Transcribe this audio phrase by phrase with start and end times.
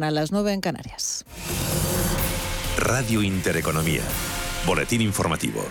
[0.00, 1.26] A las 9 en Canarias.
[2.78, 4.00] Radio Intereconomía.
[4.66, 5.66] Boletín informativo.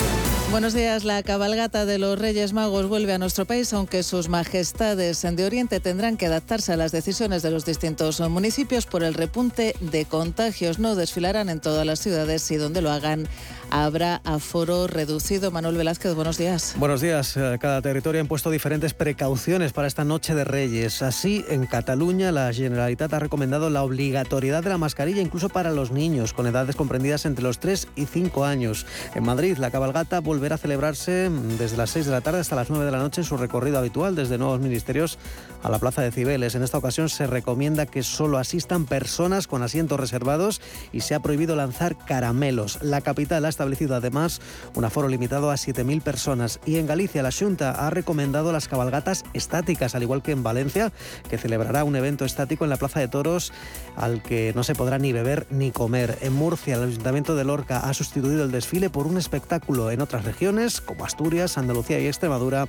[0.51, 1.03] Buenos días.
[1.05, 5.79] La cabalgata de los Reyes Magos vuelve a nuestro país, aunque sus majestades de Oriente
[5.79, 10.77] tendrán que adaptarse a las decisiones de los distintos municipios por el repunte de contagios.
[10.77, 13.27] No desfilarán en todas las ciudades y donde lo hagan
[13.71, 15.49] habrá aforo reducido.
[15.49, 16.75] Manuel Velázquez, buenos días.
[16.77, 17.35] Buenos días.
[17.37, 21.01] Eh, cada territorio ha impuesto diferentes precauciones para esta noche de Reyes.
[21.01, 25.91] Así, en Cataluña, la Generalitat ha recomendado la obligatoriedad de la mascarilla incluso para los
[25.91, 28.85] niños con edades comprendidas entre los 3 y 5 años.
[29.15, 32.69] En Madrid, la cabalgata volverá a celebrarse desde las 6 de la tarde hasta las
[32.69, 35.17] 9 de la noche en su recorrido habitual desde nuevos ministerios
[35.63, 36.55] a la Plaza de Cibeles.
[36.55, 40.61] En esta ocasión se recomienda que solo asistan personas con asientos reservados
[40.91, 42.79] y se ha prohibido lanzar caramelos.
[42.81, 44.41] La capital ha establecido además
[44.73, 49.23] un aforo limitado a 7.000 personas y en Galicia la Junta ha recomendado las cabalgatas
[49.33, 50.91] estáticas, al igual que en Valencia,
[51.29, 53.53] que celebrará un evento estático en la Plaza de Toros
[53.95, 56.17] al que no se podrá ni beber ni comer.
[56.21, 59.91] En Murcia, el Ayuntamiento de Lorca ha sustituido el desfile por un espectáculo.
[59.91, 62.67] En otras regiones, como Asturias, Andalucía y Extremadura,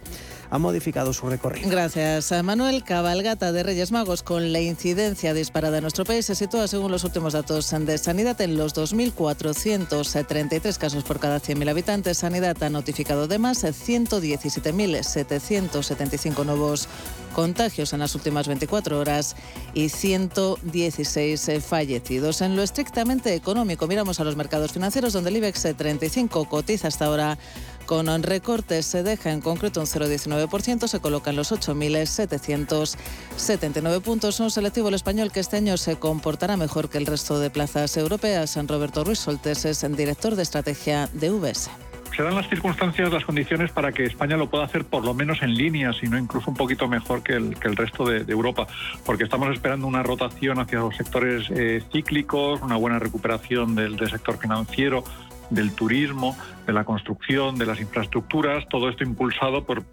[0.51, 1.71] ha modificado su recorrido.
[1.71, 2.85] Gracias, Manuel.
[2.85, 7.05] Cabalgata de Reyes Magos con la incidencia disparada en nuestro país se sitúa, según los
[7.05, 12.19] últimos datos de Sanidad, en los 2.433 casos por cada 100.000 habitantes.
[12.19, 16.89] Sanidad ha notificado además 117.775 nuevos
[17.33, 19.37] contagios en las últimas 24 horas
[19.75, 22.41] y 116 fallecidos.
[22.41, 27.07] En lo estrictamente económico, miramos a los mercados financieros, donde el IBEX 35 cotiza hasta
[27.07, 27.39] ahora
[27.87, 34.41] con recortes se deja en concreto un 0,19%, se colocan los 8.779 puntos.
[34.41, 37.97] Un selectivo el español que este año se comportará mejor que el resto de plazas
[37.97, 38.51] europeas.
[38.51, 41.71] San Roberto Ruiz Soltes es el director de estrategia de UBS
[42.17, 45.43] se dan las circunstancias, las condiciones para que España lo pueda hacer por lo menos
[45.43, 48.67] en línea, sino incluso un poquito mejor que el, que el resto de, Europa,
[49.05, 54.39] porque estamos esperando una rotación hacia los sectores eh, cíclicos, una buena recuperación del sector
[54.39, 55.05] financiero,
[55.55, 56.37] del turismo,
[56.67, 59.85] de la construcción, de las infraestructuras, todo esto impulsado por,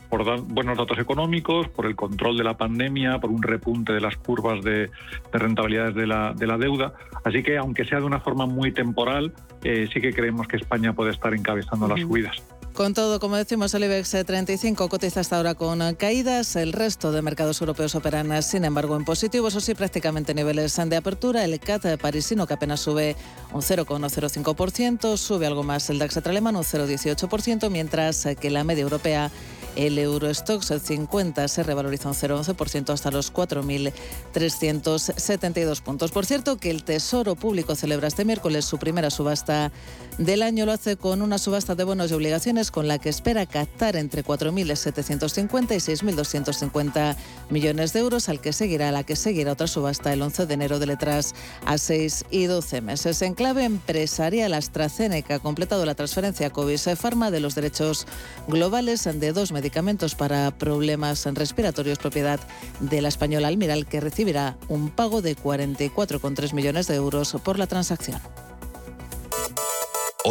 [0.47, 4.63] buenos datos económicos, por el control de la pandemia, por un repunte de las curvas
[4.63, 4.89] de,
[5.31, 6.93] rentabilidades de la, de la, deuda.
[7.23, 9.33] Así que, aunque sea de una forma muy temporal,
[9.63, 12.41] eh, sí que creemos que España puede estar encabezando las subidas.
[12.79, 16.55] Con todo, como decimos, el IBEX 35 cotiza hasta ahora con caídas.
[16.55, 19.49] El resto de mercados europeos operan, sin embargo, en positivo.
[19.49, 21.43] Eso sí, prácticamente niveles de apertura.
[21.43, 23.17] El CAT parisino, que apenas sube
[23.51, 29.29] un 0,05%, sube algo más el DAX alemán, un 0,18%, mientras que la media europea
[29.75, 36.11] el Eurostox 50 se revaloriza un 0,11% hasta los 4.372 puntos.
[36.11, 39.71] Por cierto, que el Tesoro Público celebra este miércoles su primera subasta
[40.19, 40.65] del año.
[40.65, 44.23] Lo hace con una subasta de bonos y obligaciones con la que espera captar entre
[44.23, 47.15] 4.750 y 6.250
[47.49, 50.77] millones de euros, al que seguirá la que seguirá otra subasta el 11 de enero
[50.77, 51.33] de letras
[51.65, 53.21] a 6 y 12 meses.
[53.21, 58.05] En clave empresarial, AstraZeneca ha completado la transferencia a Covid Pharma de los derechos
[58.47, 62.39] globales de dos medicamentos para problemas respiratorios propiedad
[62.81, 67.67] de la española Almiral, que recibirá un pago de 44,3 millones de euros por la
[67.67, 68.19] transacción.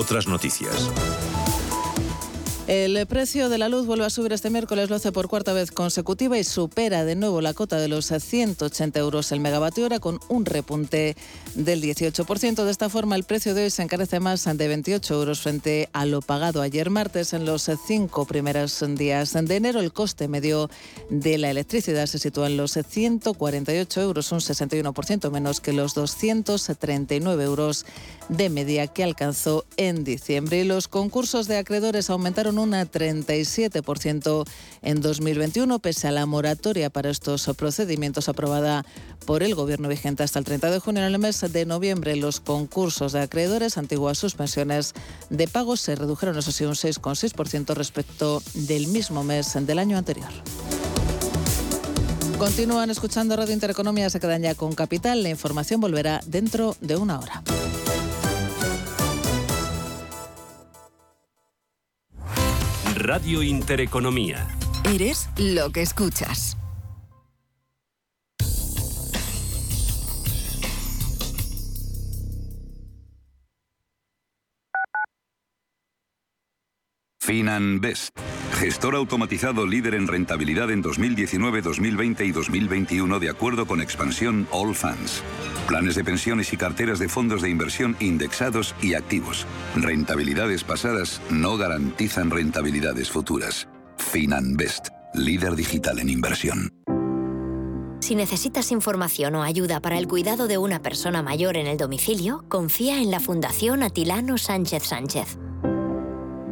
[0.01, 0.93] Otras noticias.
[2.69, 5.71] El precio de la luz vuelve a subir este miércoles, lo hace por cuarta vez
[5.71, 10.21] consecutiva y supera de nuevo la cota de los 180 euros el megavatio hora con
[10.29, 11.17] un repunte
[11.55, 12.65] del 18%.
[12.65, 16.05] De esta forma, el precio de hoy se encarece más de 28 euros frente a
[16.05, 17.33] lo pagado ayer martes.
[17.33, 20.69] En los cinco primeros días de enero, el coste medio
[21.09, 27.45] de la electricidad se sitúa en los 148 euros, un 61% menos que los 239
[27.45, 27.87] euros
[28.29, 30.61] de media que alcanzó en diciembre.
[30.61, 34.45] Y los concursos de acreedores aumentaron un 37%
[34.83, 38.85] en 2021, pese a la moratoria para estos procedimientos aprobada
[39.27, 41.05] por el Gobierno vigente hasta el 30 de junio.
[41.05, 44.95] En el mes de noviembre, los concursos de acreedores, antiguas suspensiones
[45.31, 50.31] de pagos, se redujeron, eso sí, un 6,6% respecto del mismo mes del año anterior.
[52.39, 55.25] Continúan escuchando Radio Intereconomía, se quedan ya con Capital.
[55.25, 57.43] La información volverá dentro de una hora.
[62.99, 64.49] Radio Intereconomía.
[64.85, 66.57] Eres lo que escuchas.
[77.21, 78.19] FinanBest,
[78.59, 84.75] gestor automatizado líder en rentabilidad en 2019, 2020 y 2021 de acuerdo con expansión All
[84.75, 85.23] Funds.
[85.69, 89.47] Planes de pensiones y carteras de fondos de inversión indexados y activos.
[89.77, 93.69] Rentabilidades pasadas no garantizan rentabilidades futuras.
[93.97, 96.73] FinanBest, líder digital en inversión.
[98.01, 102.45] Si necesitas información o ayuda para el cuidado de una persona mayor en el domicilio,
[102.49, 105.39] confía en la Fundación Atilano Sánchez Sánchez.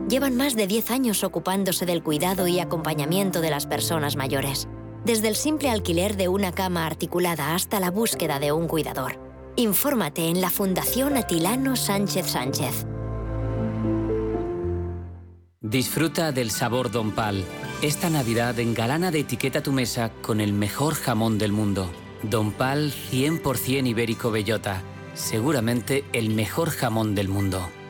[0.09, 4.69] Llevan más de 10 años ocupándose del cuidado y acompañamiento de las personas mayores,
[5.05, 9.19] desde el simple alquiler de una cama articulada hasta la búsqueda de un cuidador.
[9.57, 12.87] Infórmate en la Fundación Atilano Sánchez Sánchez.
[15.61, 17.45] Disfruta del sabor Don Pal.
[17.83, 21.91] Esta Navidad engalana de etiqueta tu mesa con el mejor jamón del mundo.
[22.23, 24.83] Don Pal 100% ibérico bellota.
[25.15, 27.69] Seguramente el mejor jamón del mundo.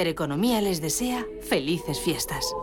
[0.00, 2.54] Intereconomía les desea felices fiestas.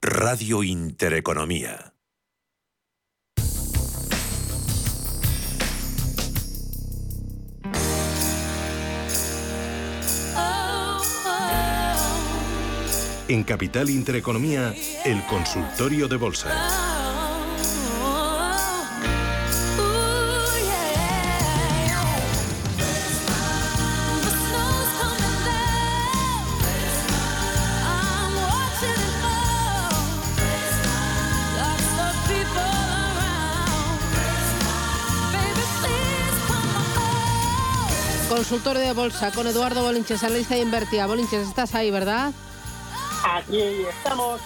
[0.00, 1.94] Radio Intereconomía.
[13.26, 14.72] En Capital Intereconomía,
[15.04, 16.91] el consultorio de bolsa.
[38.52, 41.06] Consultor de bolsa con Eduardo Bolinches, analista de Invertía.
[41.06, 42.32] Bolinches, estás ahí, ¿verdad?
[43.26, 43.58] Aquí
[43.88, 44.42] estamos.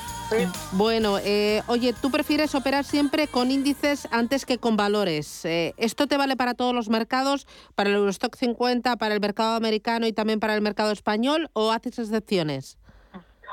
[0.71, 5.45] Bueno, eh, oye, tú prefieres operar siempre con índices antes que con valores.
[5.45, 9.57] Eh, ¿Esto te vale para todos los mercados, para el Eurostock 50, para el mercado
[9.57, 12.79] americano y también para el mercado español o haces excepciones?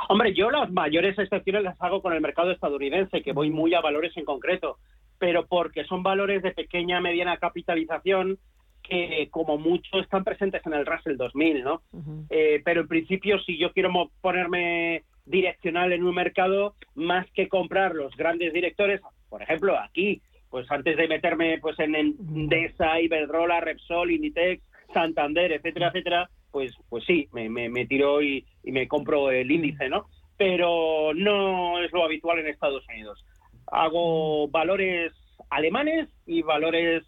[0.07, 3.81] Hombre, yo las mayores excepciones las hago con el mercado estadounidense, que voy muy a
[3.81, 4.77] valores en concreto,
[5.17, 8.37] pero porque son valores de pequeña, mediana capitalización
[8.83, 11.81] que como mucho están presentes en el Russell 2000, ¿no?
[12.29, 13.91] Eh, pero en principio, si yo quiero
[14.21, 20.69] ponerme direccional en un mercado, más que comprar los grandes directores, por ejemplo, aquí, pues
[20.69, 24.61] antes de meterme pues en Endesa, Iberdrola, Repsol, Inditex,
[24.93, 29.89] Santander, etcétera, etcétera, pues, pues sí, me, me, tiro y, y, me compro el índice,
[29.89, 30.05] ¿no?
[30.37, 33.25] Pero no es lo habitual en Estados Unidos.
[33.65, 35.13] Hago valores
[35.49, 37.03] alemanes y valores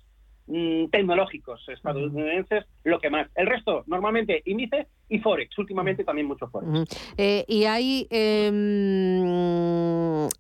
[0.47, 3.27] Mm, tecnológicos estadounidenses, lo que más.
[3.33, 6.87] El resto, normalmente índice y Forex, últimamente también mucho Forex.
[7.17, 9.23] Eh, ¿Y hay, em,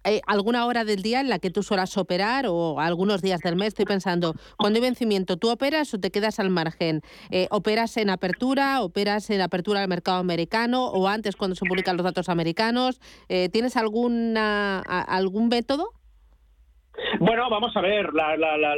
[0.03, 3.55] hay, alguna hora del día en la que tú suelas operar o algunos días del
[3.55, 3.69] mes?
[3.69, 7.01] Estoy pensando, cuando hay vencimiento, ¿tú operas o te quedas al margen?
[7.31, 8.83] Eh, ¿Operas en apertura?
[8.83, 13.01] ¿Operas en apertura del mercado americano o antes cuando se publican los datos americanos?
[13.27, 15.93] Eh, ¿Tienes alguna, algún método?
[17.19, 18.09] Bueno, vamos a ver,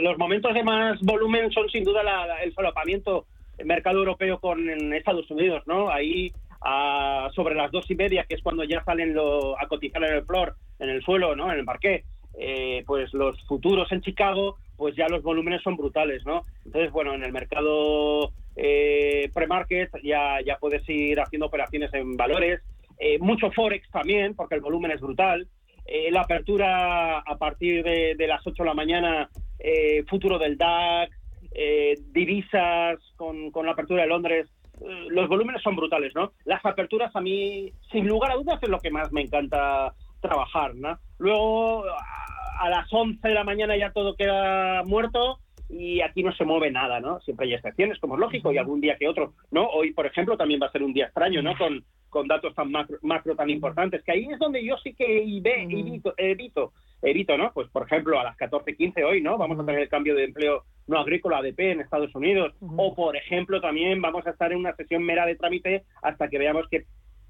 [0.01, 2.01] los momentos de más volumen son sin duda
[2.43, 3.25] el solapamiento
[3.63, 5.89] mercado europeo con Estados Unidos, ¿no?
[5.89, 6.31] Ahí
[7.33, 10.55] sobre las dos y media, que es cuando ya salen a cotizar en el floor,
[10.79, 11.51] en el suelo, ¿no?
[11.51, 12.03] En el parqué,
[12.39, 16.43] eh, pues los futuros en Chicago, pues ya los volúmenes son brutales, ¿no?
[16.65, 22.61] Entonces, bueno, en el mercado eh, pre-market ya, ya puedes ir haciendo operaciones en valores,
[22.99, 25.47] eh, mucho Forex también, porque el volumen es brutal.
[25.87, 31.15] Eh, la apertura a partir de, las 8 de la mañana, eh, futuro del DAX,
[31.53, 34.49] eh, divisas con, la apertura de Londres,
[35.09, 36.33] los volúmenes son brutales, ¿no?
[36.43, 40.75] Las aperturas a mí, sin lugar a dudas, es lo que más me encanta trabajar,
[40.75, 40.99] ¿no?
[41.17, 41.83] Luego,
[42.59, 45.39] a las 11 de la mañana ya todo queda muerto
[45.69, 47.19] y aquí no se mueve nada, ¿no?
[47.21, 49.67] Siempre hay excepciones, como es lógico, y algún día que otro, ¿no?
[49.67, 51.57] Hoy, por ejemplo, también va a ser un día extraño, ¿no?
[51.57, 56.13] Con, con datos tan macro, tan importantes, que ahí es donde yo sí que evito,
[56.17, 57.51] evito, evito, ¿no?
[57.53, 59.37] Pues, por ejemplo, a las 14.15 hoy, ¿no?
[59.37, 63.17] Vamos a tener el cambio de empleo no agrícola ADP en Estados Unidos, o, por
[63.17, 66.85] ejemplo, también vamos a estar en una sesión mera de trámite hasta que veamos qué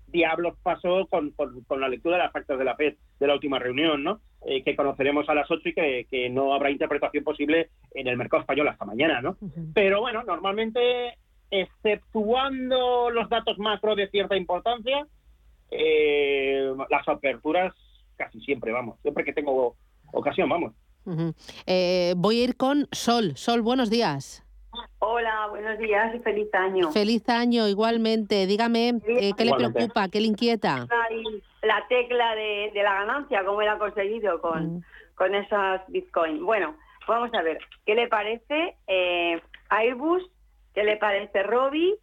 [0.07, 3.59] diablos pasó con, con, la lectura de las actas de la FED de la última
[3.59, 4.19] reunión, ¿no?
[4.45, 8.17] Eh, que conoceremos a las 8 y que, que, no habrá interpretación posible en el
[8.17, 9.37] mercado español hasta mañana, ¿no?
[9.73, 11.17] Pero bueno, normalmente
[11.49, 15.05] exceptuando los datos macro de cierta importancia,
[15.71, 17.73] eh, las aperturas
[18.15, 19.75] casi siempre, vamos, siempre que tengo
[20.11, 20.73] ocasión, vamos.
[21.65, 23.37] Eh, voy a ir con Sol.
[23.37, 24.46] Sol, buenos días.
[24.99, 26.91] Hola, buenos días y feliz año.
[26.91, 28.45] Feliz año, igualmente.
[28.47, 30.87] Dígame, eh, ¿qué le preocupa, qué le inquieta?
[31.61, 34.83] La tecla de, la ganancia, cómo él ha conseguido con, mm.
[35.15, 36.45] con esas Bitcoin.
[36.45, 36.75] Bueno,
[37.07, 40.23] vamos a ver, ¿qué le parece eh, Airbus?
[40.73, 41.95] ¿Qué le parece Robbie?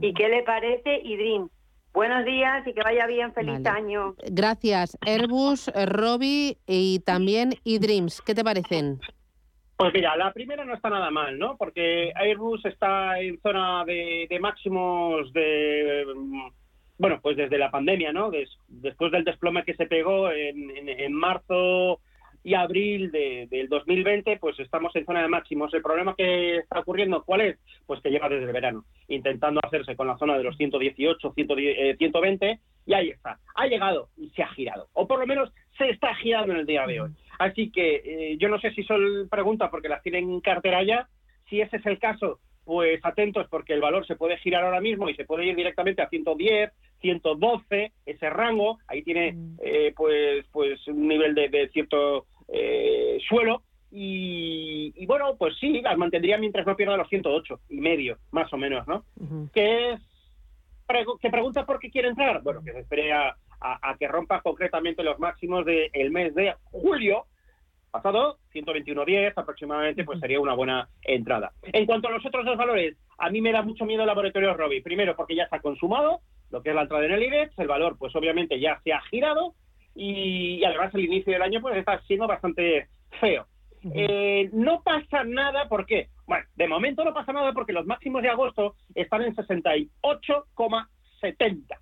[0.00, 0.14] ¿Y mm.
[0.14, 1.48] qué le parece Idrim?
[1.94, 4.14] Buenos días y que vaya bien, feliz año.
[4.30, 8.20] Gracias, Airbus, Robbie y también eDreams.
[8.20, 9.00] ¿Qué te parecen?
[9.78, 11.56] Pues mira, la primera no está nada mal, ¿no?
[11.56, 16.04] Porque Airbus está en zona de, máximos de,
[16.98, 18.32] bueno, pues desde la pandemia, ¿no?
[18.66, 22.00] después del desplome que se pegó en, marzo
[22.42, 25.72] y abril del 2020, pues estamos en zona de máximos.
[25.72, 27.58] El problema que está ocurriendo, ¿cuál es?
[27.86, 32.60] Pues que lleva desde el verano, intentando hacerse con la zona de los 118, 120,
[32.84, 33.38] y ahí está.
[33.54, 34.88] Ha llegado y se ha girado.
[34.94, 37.10] O por lo menos se está girando en el día de hoy.
[37.38, 41.08] Así que eh, yo no sé si son preguntas porque las tienen en cartera ya.
[41.48, 45.08] Si ese es el caso, pues atentos porque el valor se puede girar ahora mismo
[45.08, 48.78] y se puede ir directamente a 110, 112, ese rango.
[48.88, 49.56] Ahí tiene mm.
[49.62, 53.62] eh, pues pues un nivel de, cierto eh, suelo.
[53.90, 58.58] Y, bueno, pues sí, las mantendría mientras no pierda los 108 y medio, más o
[58.58, 59.02] menos, ¿no?
[59.54, 60.00] ¿Qué es?
[61.22, 62.42] ¿Que pregunta por qué quiere entrar?
[62.42, 63.14] Bueno, que se espere
[63.60, 67.26] a, a, que rompa concretamente los máximos del mes de julio
[67.90, 71.52] pasado, 121.10 aproximadamente, pues sería una buena entrada.
[71.62, 74.54] En cuanto a los otros dos valores, a mí me da mucho miedo el laboratorio
[74.54, 74.82] Robbie.
[74.82, 77.96] Primero, porque ya está consumado, lo que es la entrada en el IBEX, el valor,
[77.98, 79.54] pues obviamente ya se ha girado
[79.94, 82.88] y, además el inicio del año pues está siendo bastante
[83.20, 83.46] feo.
[83.94, 86.08] Eh, no pasa nada, ¿por qué?
[86.26, 91.78] Bueno, de momento no pasa nada porque los máximos de agosto están en 68,70.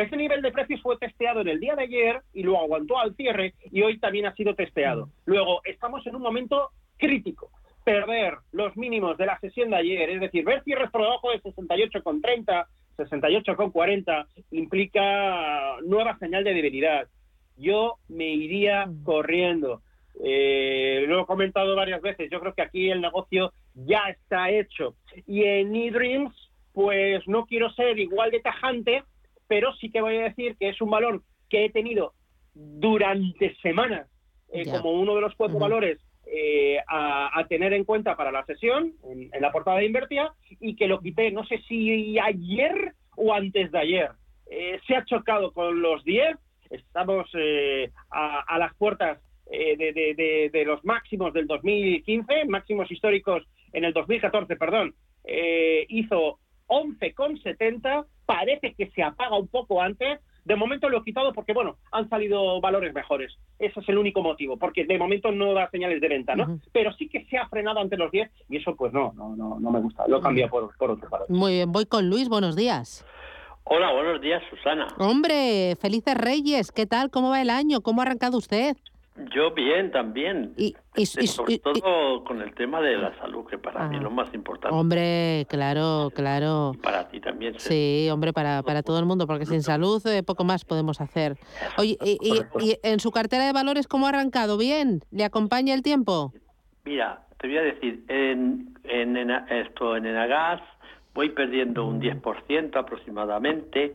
[0.00, 3.14] Ese nivel de precios fue testeado en el día de ayer y lo aguantó al
[3.16, 5.06] cierre y hoy también ha sido testeado.
[5.06, 5.10] Mm.
[5.26, 7.50] Luego, estamos en un momento crítico.
[7.84, 11.42] Perder los mínimos de la sesión de ayer, es decir, ver cierres por debajo de
[11.42, 12.66] 68,30,
[12.98, 17.08] 68,40, implica nueva señal de debilidad.
[17.56, 19.02] Yo me iría mm.
[19.04, 19.82] corriendo.
[20.22, 24.94] Eh, lo he comentado varias veces, yo creo que aquí el negocio ya está hecho.
[25.26, 26.34] Y en eDreams,
[26.72, 29.02] pues no quiero ser igual de tajante,
[29.50, 32.14] pero sí que voy a decir que es un valor que he tenido
[32.54, 34.06] durante semanas
[34.52, 38.92] eh, como uno de los cuatro valores eh, a, tener en cuenta para la sesión
[39.02, 43.72] en, la portada de Invertia y que lo quité, no sé si ayer o antes
[43.72, 44.10] de ayer.
[44.48, 46.36] Eh, se ha chocado con los 10,
[46.70, 47.28] estamos
[48.10, 49.18] a, las puertas
[49.50, 53.42] de, de, los máximos del 2015, máximos históricos
[53.72, 54.94] en el 2014, perdón,
[55.88, 56.38] hizo
[56.68, 60.20] 11,70 parece que se apaga un poco antes.
[60.44, 63.36] De momento lo he quitado porque, bueno, han salido valores mejores.
[63.58, 66.58] Ese es el único motivo, porque de momento no da señales de venta, ¿no?
[66.72, 69.60] Pero sí que se ha frenado ante los 10 y eso, pues no, no, no,
[69.60, 70.06] no me gusta.
[70.08, 71.28] Lo cambio por, por otro valor.
[71.28, 72.28] Muy bien, voy con Luis.
[72.28, 73.04] Buenos días.
[73.64, 74.86] Hola, buenos días, Susana.
[74.98, 76.72] Hombre, felices Reyes.
[76.72, 77.10] ¿Qué tal?
[77.10, 77.82] ¿Cómo va el año?
[77.82, 78.76] ¿Cómo ha arrancado usted?
[79.34, 80.54] Yo bien también.
[80.56, 80.74] Y,
[81.06, 84.12] sobre todo con el tema de la salud, que para mí es lo ah.
[84.12, 84.76] más importante.
[84.76, 86.72] Hombre, claro, claro.
[86.82, 87.54] para ti también.
[87.58, 91.36] Sí, hombre, para, para todo el mundo, porque sin salud eh, poco más podemos hacer.
[91.78, 94.56] Oye, y, en su cartera de valores cómo ha arrancado?
[94.56, 95.00] ¿Bien?
[95.10, 96.32] ¿Le acompaña el tiempo?
[96.84, 100.60] Mira, te voy a decir, en, en, esto, en Enagas
[101.14, 103.92] voy perdiendo un 10% aproximadamente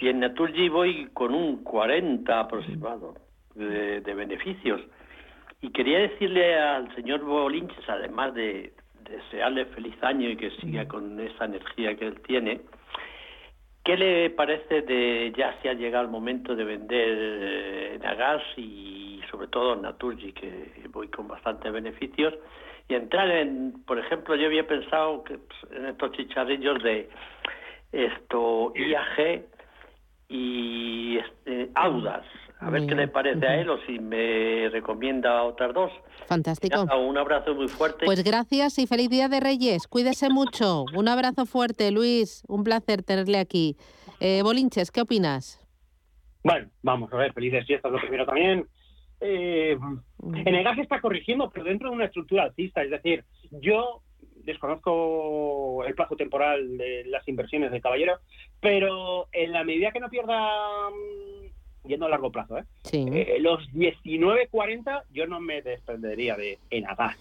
[0.00, 3.25] y en Naturgy voy con un 40 aproximado
[3.56, 4.80] de, beneficios.
[5.60, 8.72] Y quería decirle al señor Bolinches, además de,
[9.08, 12.60] desearle feliz año y que siga con esa energía que él tiene,
[13.84, 19.20] ¿qué le parece de ya se ha llegado el momento de vender eh, Nagas y
[19.30, 22.34] sobre todo Naturgy, que voy con bastantes beneficios,
[22.88, 27.08] y entrar en, por ejemplo, yo había pensado que pues, en estos chicharrillos de
[27.92, 29.44] esto IAG
[30.28, 32.24] y este, Audas,
[32.58, 35.92] a ver qué le parece a él o si me recomienda otras dos.
[36.26, 36.82] Fantástico.
[36.82, 38.06] un abrazo muy fuerte.
[38.06, 39.86] Pues gracias y feliz Día de Reyes.
[39.86, 40.84] Cuídese mucho.
[40.94, 42.44] Un abrazo fuerte, Luis.
[42.48, 43.76] Un placer tenerle aquí.
[44.20, 45.62] Eh, Bolinches, ¿qué opinas?
[46.42, 48.66] Bueno, vamos a ver, felices fiestas lo primero también.
[49.20, 49.76] Eh,
[50.22, 52.82] en el gas está corrigiendo, pero dentro de una estructura alcista.
[52.82, 54.02] Es decir, yo
[54.44, 58.18] desconozco el plazo temporal de las inversiones de Caballero,
[58.60, 60.48] pero en la medida que no pierda
[61.86, 62.64] yendo a largo plazo, ¿eh?
[62.92, 67.16] eh los 19.40 yo no me desprendería de Enagas.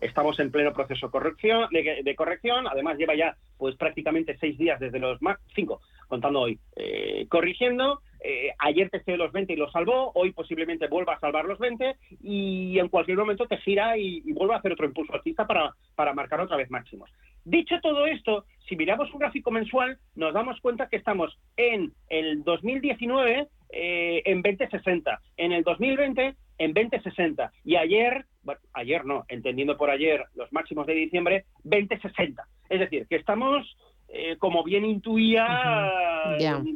[0.00, 4.98] Estamos en pleno proceso corrección, de, corrección, además lleva ya pues prácticamente seis días desde
[4.98, 8.00] los más cinco, contando hoy, eh, corrigiendo.
[8.22, 11.96] Eh, ayer te los 20 y los salvó, hoy posiblemente vuelva a salvar los 20
[12.22, 15.74] y en cualquier momento te gira y, y vuelve a hacer otro impulso alcista para,
[15.94, 17.10] para marcar otra vez máximos.
[17.44, 22.44] Dicho todo esto, si miramos un gráfico mensual, nos damos cuenta que estamos en el
[22.44, 29.78] 2019 eh, en 2060, en el 2020 en 2060 y ayer, bueno, ayer no, entendiendo
[29.78, 32.46] por ayer los máximos de diciembre, 2060.
[32.68, 33.76] Es decir, que estamos,
[34.08, 35.46] eh, como bien intuía,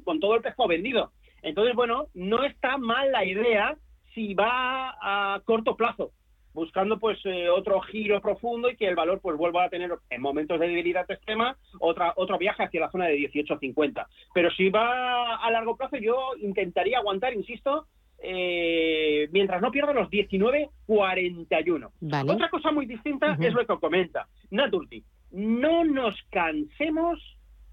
[0.04, 1.12] con todo el pescado vendido.
[1.42, 3.76] Entonces, bueno, no está mal la idea
[4.14, 6.12] si va a corto plazo,
[6.54, 10.22] buscando pues eh, otro giro profundo y que el valor pues vuelva a tener en
[10.22, 14.06] momentos de debilidad extrema otra otro viaje hacia la zona de 18.50.
[14.32, 17.86] Pero si va a largo plazo yo intentaría aguantar, insisto,
[18.18, 21.90] eh, mientras no pierda los 19.41.
[22.00, 22.32] Vale.
[22.32, 25.04] Otra cosa muy distinta es lo que comenta Naturgy.
[25.32, 27.18] No nos cansemos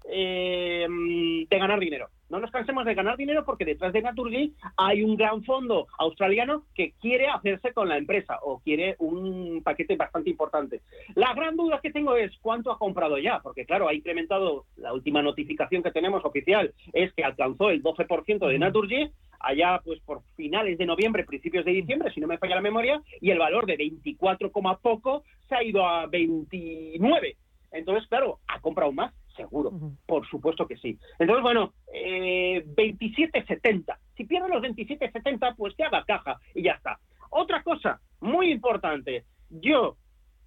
[0.08, 2.08] eh, de ganar dinero.
[2.28, 6.64] No nos cansemos de ganar dinero porque detrás de Naturgy hay un gran fondo australiano
[6.74, 10.80] que quiere hacerse con la empresa o quiere un paquete bastante importante.
[11.14, 14.94] La gran duda que tengo es cuánto ha comprado ya, porque claro, ha incrementado la
[14.94, 19.10] última notificación que tenemos oficial es que alcanzó el 12% de Naturgy
[19.42, 23.02] allá pues por finales de noviembre, principios de diciembre, si no me falla la memoria,
[23.20, 27.36] y el valor de 24, coma poco se ha ido a 29.
[27.72, 29.12] Entonces, claro, ¿ha comprado más?
[29.36, 29.72] Seguro,
[30.06, 30.98] por supuesto que sí.
[31.18, 33.96] Entonces, bueno, eh, 27.70.
[34.16, 36.98] Si pierde los 27.70, pues que haga caja y ya está.
[37.30, 39.96] Otra cosa muy importante, yo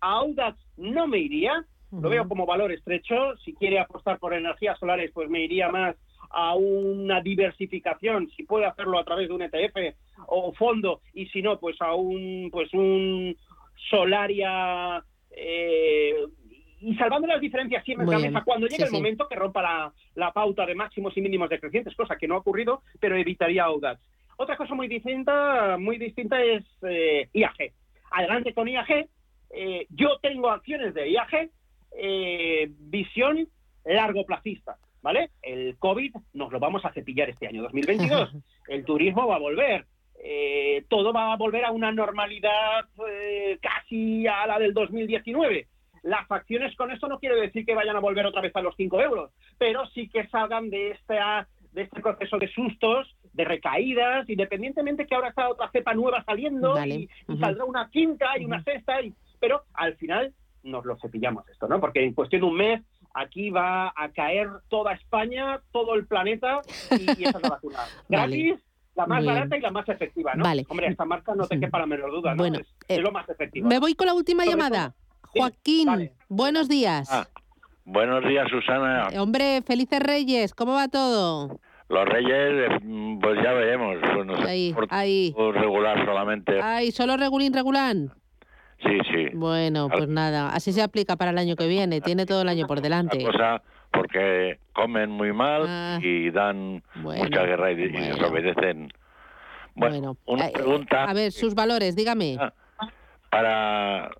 [0.01, 3.37] a Audax no me iría, lo veo como valor estrecho.
[3.43, 5.95] Si quiere apostar por energías solares, pues me iría más
[6.29, 9.95] a una diversificación, si puede hacerlo a través de un ETF
[10.27, 13.35] o fondo, y si no, pues a un pues un
[13.89, 16.13] Solaria eh,
[17.05, 18.95] salvando las diferencias siempre en la mesa cuando llegue Sí, el sí.
[18.95, 22.39] momento que rompa la, la pauta de máximos y mínimos decrecientes, cosa que no ha
[22.39, 24.01] ocurrido, pero evitaría Audax.
[24.37, 27.71] Otra cosa muy distinta, muy distinta es eh, IAG.
[28.11, 29.07] Adelante con IAG.
[29.51, 31.49] Eh, yo tengo acciones de IAG,
[31.97, 33.47] eh, visión
[33.85, 35.29] largo plazista, ¿vale?
[35.41, 38.33] El COVID nos lo vamos a cepillar este año 2022.
[38.67, 39.85] El turismo va a volver.
[40.27, 45.67] Eh, todo va a volver a una normalidad eh, casi a la del 2019.
[46.05, 48.75] Las acciones con esto no quiere decir que vayan a volver otra vez a los
[48.77, 54.29] 5 euros, pero sí que salgan de esta de este proceso de sustos, de recaídas,
[54.29, 56.95] independientemente que ahora está otra cepa nueva saliendo Vale.
[56.95, 57.39] y, Ujú.
[57.39, 60.31] saldrá una quinta y una sexta, y, pero al final
[60.63, 61.81] nos lo cepillamos esto, ¿no?
[61.81, 62.81] Porque en cuestión de un mes
[63.15, 67.79] aquí va a caer toda España, todo el planeta y, y esa es la vacuna.
[68.09, 68.37] Vale.
[68.37, 68.63] Gratis,
[68.95, 69.33] la más Bien.
[69.33, 70.43] barata y la más efectiva, ¿no?
[70.43, 70.65] Vale.
[70.69, 72.37] Hombre, esta marca no te quepa la menor duda, ¿no?
[72.43, 73.67] Bueno, es, eh, es lo más efectivo.
[73.67, 74.93] Me voy con la última Sobre llamada.
[75.35, 77.09] Joaquín, buenos días.
[77.11, 77.27] Ah,
[77.83, 79.07] buenos días, Susana.
[79.11, 81.59] Eh, Hombre, felices Reyes, ¿cómo va todo?
[81.89, 83.97] Los Reyes, eh, pues ya veremos.
[84.13, 85.35] Pues nos Ahí, ahí.
[85.53, 86.59] regular solamente.
[86.61, 88.11] Ay, solo regulín, regulán.
[88.81, 89.27] Sí, sí.
[89.33, 92.65] Bueno, pues nada, así se aplica para el año que viene, tiene todo el año
[92.67, 93.19] por delante.
[93.19, 95.99] La cosa, porque comen muy mal Ah.
[96.01, 98.89] y dan Bueno, mucha guerra y, y desobedecen.
[99.75, 102.37] Bueno, una Eh, pregunta A ver, sus valores, dígame.
[102.39, 102.53] Ah.
[103.29, 104.11] para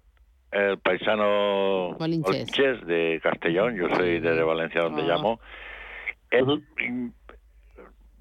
[0.56, 2.24] el paisano Bolinches.
[2.24, 5.06] Bolinches de Castellón, yo soy de Valencia donde Ah.
[5.08, 5.40] llamo.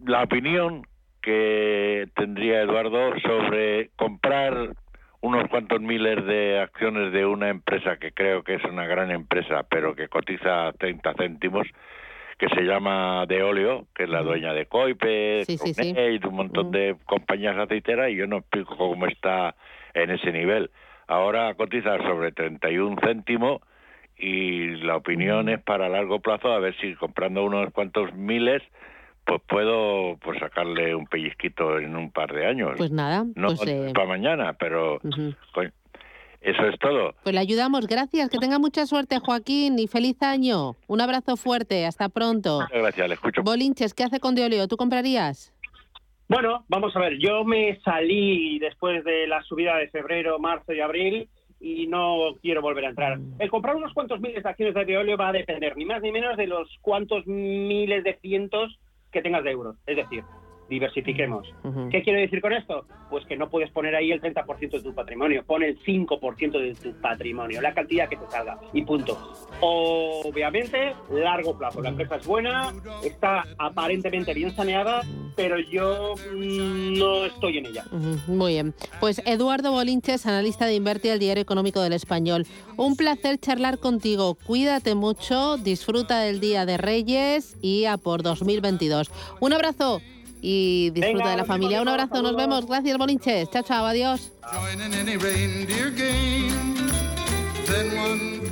[0.04, 0.82] La opinión
[1.22, 4.74] que tendría Eduardo sobre comprar
[5.20, 9.62] unos cuantos miles de acciones de una empresa que creo que es una gran empresa,
[9.70, 11.66] pero que cotiza 30 céntimos,
[12.36, 15.94] que se llama De Oleo, que es la dueña de Coipe, Sí, sí, sí.
[15.94, 19.54] Coné y de un montón de compañías aceiteras, y yo no explico cómo está
[19.94, 20.70] en ese nivel.
[21.06, 23.60] Ahora cotiza sobre 31 céntimos
[24.16, 28.62] y la opinión es para largo plazo a ver si comprando unos cuantos miles
[29.24, 32.72] pues puedo pues sacarle un pellizquito en un par de años.
[32.76, 35.00] Pues nada, no pues, eh, para mañana, pero
[35.54, 35.70] coño,
[36.42, 37.14] eso es todo.
[37.22, 40.76] pues le ayudamos, gracias, que tenga mucha suerte Joaquín y feliz año.
[40.86, 42.60] Un abrazo fuerte, hasta pronto.
[42.60, 43.42] Muchas gracias, le escucho.
[43.42, 44.68] Bolinches, ¿qué hace con Deoleo?
[44.68, 45.53] ¿Tú comprarías?
[46.28, 50.80] Bueno, vamos a ver, yo me salí después de la subida de febrero, marzo y
[50.80, 51.28] abril
[51.60, 53.18] y no quiero volver a entrar.
[53.18, 53.36] Mm.
[53.38, 56.12] El comprar unos cuantos miles de acciones de Veolio va a depender ni más ni
[56.12, 58.78] menos de los cuantos miles de cientos
[59.12, 59.76] que tengas de euros.
[59.86, 60.24] Es decir,
[60.68, 61.46] diversifiquemos.
[61.90, 62.86] ¿Qué quiero decir con esto?
[63.10, 66.74] Pues que no puedes poner ahí el 30% de tu patrimonio, pon el 5% de
[66.74, 69.18] tu patrimonio, la cantidad que te salga y punto.
[69.60, 72.72] Obviamente, largo plazo, la empresa es buena,
[73.04, 75.02] está aparentemente bien saneada,
[75.36, 77.84] pero yo mm, no estoy en ella.
[78.26, 78.74] Muy bien.
[79.00, 82.46] Pues Eduardo Bolinches, analista de Inverti al Diario Económico del Español.
[82.76, 84.36] Un placer charlar contigo.
[84.46, 89.10] Cuídate mucho, disfruta del Día de Reyes y a por 2022.
[89.40, 90.00] Un abrazo
[90.46, 91.80] y disfruta de la familia.
[91.80, 92.66] Un abrazo, nos vemos.
[92.66, 93.50] Gracias, Bolinches.
[93.50, 94.30] Chao, chao, adiós.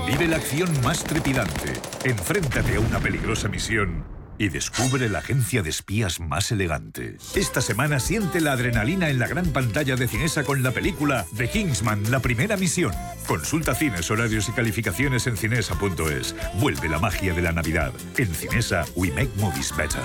[0.07, 1.75] Vive la acción más trepidante.
[2.05, 4.05] Enfréntate a una peligrosa misión
[4.39, 7.19] y descubre la agencia de espías más elegante.
[7.35, 11.51] Esta semana siente la adrenalina en la gran pantalla de Cinesa con la película The
[11.51, 12.93] Kingsman, la primera misión.
[13.27, 16.35] Consulta cines, horarios y calificaciones en cinesa.es.
[16.55, 17.93] Vuelve la magia de la Navidad.
[18.17, 20.03] En Cinesa, we make movies better.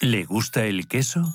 [0.00, 1.34] ¿Le gusta el queso?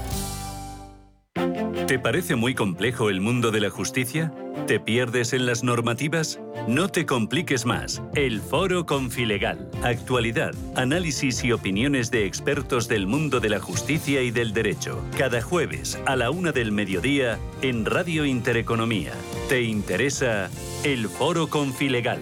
[1.91, 4.33] ¿Te parece muy complejo el mundo de la justicia?
[4.65, 6.39] ¿Te pierdes en las normativas?
[6.65, 8.01] No te compliques más.
[8.15, 9.69] El Foro Confilegal.
[9.83, 15.03] Actualidad, análisis y opiniones de expertos del mundo de la justicia y del derecho.
[15.17, 19.11] Cada jueves a la una del mediodía en Radio Intereconomía.
[19.49, 20.49] ¿Te interesa
[20.85, 22.21] el Foro Confilegal?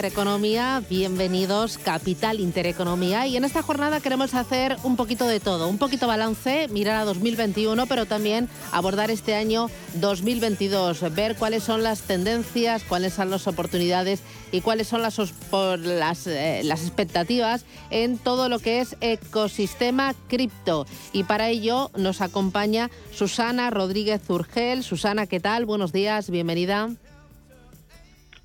[0.00, 5.76] Intereconomía, bienvenidos Capital Intereconomía y en esta jornada queremos hacer un poquito de todo, un
[5.76, 12.00] poquito balance, mirar a 2021, pero también abordar este año 2022, ver cuáles son las
[12.00, 15.18] tendencias, cuáles son las oportunidades y cuáles son las,
[15.50, 20.86] las, eh, las expectativas en todo lo que es ecosistema cripto.
[21.12, 24.82] Y para ello nos acompaña Susana Rodríguez Urgel.
[24.82, 25.66] Susana, ¿qué tal?
[25.66, 26.88] Buenos días, bienvenida.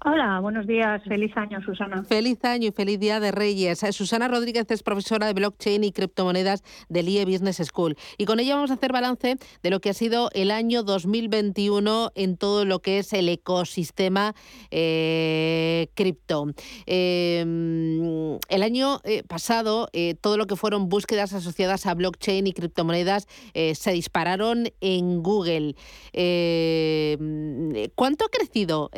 [0.07, 1.01] Hola, buenos días.
[1.07, 2.03] Feliz año, Susana.
[2.03, 3.81] Feliz año y feliz día de Reyes.
[3.81, 7.97] Eh, Susana Rodríguez es profesora de blockchain y criptomonedas del IE Business School.
[8.19, 12.11] Y con ella vamos a hacer balance de lo que ha sido el año 2021
[12.13, 14.35] en todo lo que es el ecosistema
[14.69, 16.53] eh, cripto.
[16.85, 19.89] Em, el año eh, pasado,
[20.21, 25.75] todo lo que fueron búsquedas asociadas a blockchain y criptomonedas se dispararon en Google.
[26.13, 28.91] Em, ¿Cuánto ha crecido?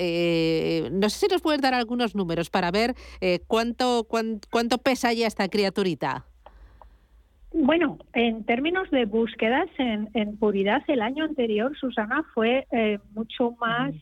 [0.99, 5.27] No sé si nos puedes dar algunos números para ver eh, cuánto, cuánto, pesa ya
[5.27, 6.25] esta criaturita.
[7.53, 13.93] Bueno, en términos de búsquedas en, puridad, el año anterior, Susana, fue eh, mucho más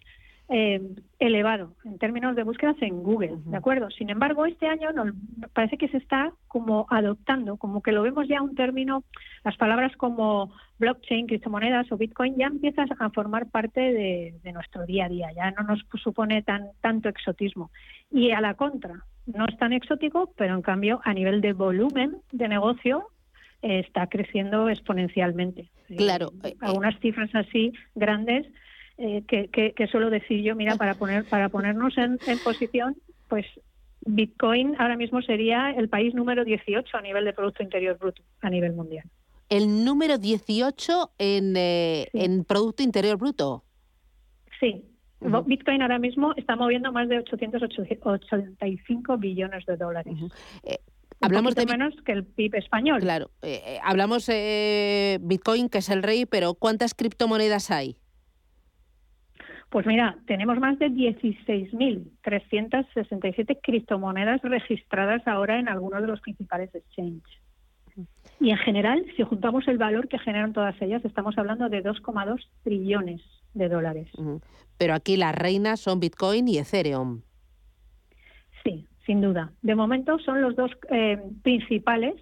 [0.48, 0.80] eh,
[1.18, 3.90] elevado en términos de búsquedas en Google, ¿de acuerdo?
[3.90, 5.14] Sin embargo, este año nos,
[5.54, 9.04] parece que se está como adoptando, como que lo vemos ya un término,
[9.44, 15.06] las palabras como blockchain, criptomonedas o Bitcoin ya empiezan a formar parte de, nuestro día
[15.06, 17.72] a día, ya no nos supone tan tanto exotismo.
[18.12, 22.18] Y a la contra, no es tan exótico, pero en cambio a nivel de volumen
[22.32, 23.08] de negocio
[23.64, 25.72] eh, está creciendo exponencialmente.
[25.98, 26.32] Claro.
[26.44, 28.46] Eh, algunas cifras así grandes
[28.98, 32.96] eh, que, que, suelo decir yo, mira, para poner para ponernos en, posición,
[33.28, 33.46] pues
[34.06, 38.50] Bitcoin ahora mismo sería el país número 18 a nivel de Producto Interior Bruto a
[38.50, 39.04] nivel mundial.
[39.50, 43.66] El número 18 en, eh, en Producto Interior Bruto.
[44.62, 44.86] Sí.
[45.46, 50.14] Bitcoin ahora mismo está moviendo más de 885 billones de dólares.
[50.64, 50.78] Eh,
[51.20, 53.02] hablamos de menos que el PIB español.
[53.02, 53.32] Claro,
[53.84, 57.98] hablamos Bitcoin que es el rey, pero ¿cuántas criptomonedas hay?
[59.76, 67.42] Pues mira, tenemos más de 16.367 criptomonedas registradas ahora en algunos de los principales exchanges.
[68.40, 72.40] Y en general, si juntamos el valor que generan todas ellas, estamos hablando de 2,2
[72.64, 73.22] trillones
[73.54, 74.08] de dólares.
[74.78, 77.20] Pero aquí las reinas son Bitcoin y Ethereum.
[78.64, 79.52] Sí, sin duda.
[79.62, 82.16] De momento son los dos eh, principales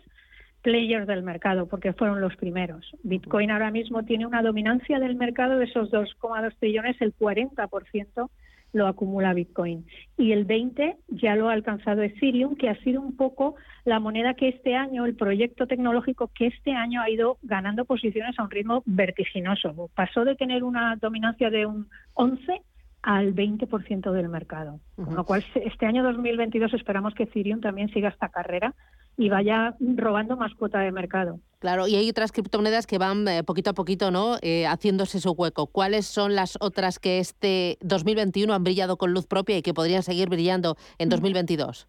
[0.63, 2.89] players del mercado, porque fueron los primeros.
[3.03, 8.29] Bitcoin ahora mismo tiene una dominancia del mercado de esos 2,2 trillones, el 40%
[8.71, 9.85] lo acumula Bitcoin.
[10.17, 14.33] Y el 20 ya lo ha alcanzado Ethereum, que ha sido un poco la moneda
[14.33, 18.49] que este año, el proyecto tecnológico que este año ha ido ganando posiciones a un
[18.49, 19.89] ritmo vertiginoso.
[19.93, 22.61] Pasó de tener una dominancia de un 11
[23.03, 24.79] al 20% del mercado.
[24.95, 28.73] Con lo cual, este año 2022 esperamos que Ethereum también siga esta carrera
[29.17, 31.39] y vaya robando más cuota de mercado.
[31.59, 34.37] Claro, y hay otras criptomonedas que van eh, poquito a poquito, ¿no?
[34.41, 35.67] Eh, haciéndose su hueco.
[35.67, 40.03] ¿Cuáles son las otras que este 2021 han brillado con luz propia y que podrían
[40.03, 41.87] seguir brillando en 2022?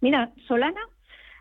[0.00, 0.80] Mira, Solana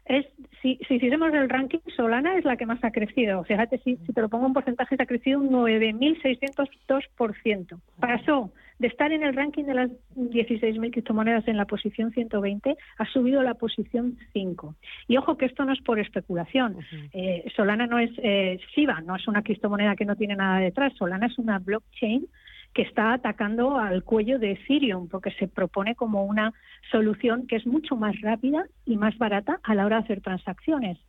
[0.06, 0.26] es,
[0.62, 3.44] si, si hiciéramos el ranking, Solana es la que más ha crecido.
[3.44, 7.80] Fíjate, si, si te lo pongo en porcentaje, ha crecido un 9.602%.
[8.00, 13.06] Pasó de estar en el ranking de las 16.000 criptomonedas en la posición 120, ha
[13.06, 14.76] subido a la posición 5.
[15.08, 16.78] Y ojo que esto no es por especulación.
[17.14, 20.94] Eh, Solana no es eh, Shiba, no es una criptomoneda que no tiene nada detrás.
[20.96, 22.28] Solana es una blockchain
[22.74, 26.54] que está atacando al cuello de Ethereum, porque se propone como una
[26.92, 31.00] solución que es mucho más rápida y más barata a la hora de hacer transacciones.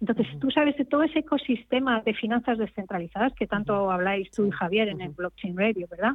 [0.00, 4.50] Entonces, tú sabes de todo ese ecosistema de finanzas descentralizadas que tanto habláis tú y
[4.50, 6.12] Javier en el Blockchain Radio, ¿verdad?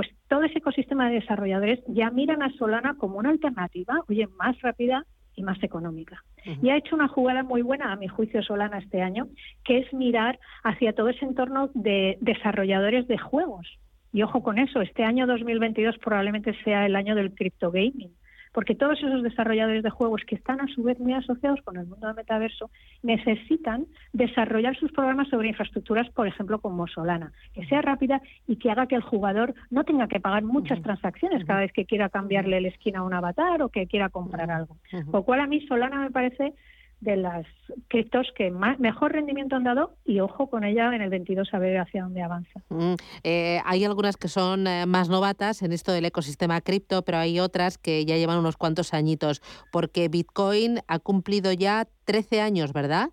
[0.00, 4.58] Pues todo ese ecosistema de desarrolladores ya miran a Solana como una alternativa, oye, más
[4.62, 5.04] rápida
[5.36, 6.24] y más económica.
[6.62, 9.28] Y ha hecho una jugada muy buena, a mi juicio, Solana este año,
[9.62, 13.66] que es mirar hacia todo ese entorno de desarrolladores de juegos.
[14.10, 18.14] Y ojo con eso, este año 2022 probablemente sea el año del crypto gaming
[18.52, 21.86] porque todos esos desarrolladores de juegos que están a su vez muy asociados con el
[21.86, 22.70] mundo del metaverso
[23.02, 28.70] necesitan desarrollar sus programas sobre infraestructuras, por ejemplo, como Solana, que sea rápida y que
[28.70, 32.58] haga que el jugador no tenga que pagar muchas transacciones cada vez que quiera cambiarle
[32.58, 34.76] el skin a un avatar o que quiera comprar algo.
[35.12, 36.54] Lo cual a mí Solana me parece
[37.00, 37.46] de las
[37.88, 41.58] criptos que más, mejor rendimiento han dado y ojo con ella en el 22 a
[41.58, 42.60] ver hacia dónde avanza.
[42.68, 47.18] Mm, eh, hay algunas que son eh, más novatas en esto del ecosistema cripto, pero
[47.18, 49.40] hay otras que ya llevan unos cuantos añitos,
[49.72, 53.10] porque Bitcoin ha cumplido ya 13 años, ¿verdad?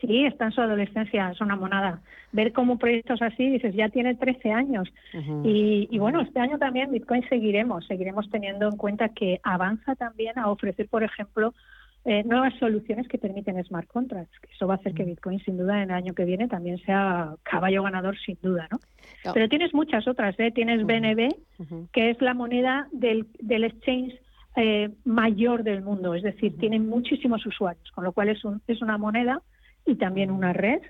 [0.00, 2.00] Sí, está en su adolescencia, es una monada.
[2.30, 4.88] Ver cómo proyectos así, dices, ya tiene 13 años.
[5.44, 10.38] y, y, bueno, este año también Bitcoin seguiremos, seguiremos teniendo en cuenta que avanza también
[10.38, 11.52] a ofrecer, por ejemplo,
[12.10, 14.32] eh, nuevas soluciones que permiten smart contracts.
[14.50, 17.34] Eso va a hacer que Bitcoin, sin duda, en el año que viene también sea
[17.42, 18.80] caballo ganador, sin duda, ¿no?
[19.34, 20.50] Pero tienes muchas otras, ¿eh?
[20.50, 21.28] Tienes BNB,
[21.92, 24.18] que es la moneda del, del exchange
[24.56, 28.80] eh, mayor del mundo, es decir, tiene muchísimos usuarios, con lo cual es, un, es
[28.80, 29.42] una moneda
[29.84, 30.80] y también una red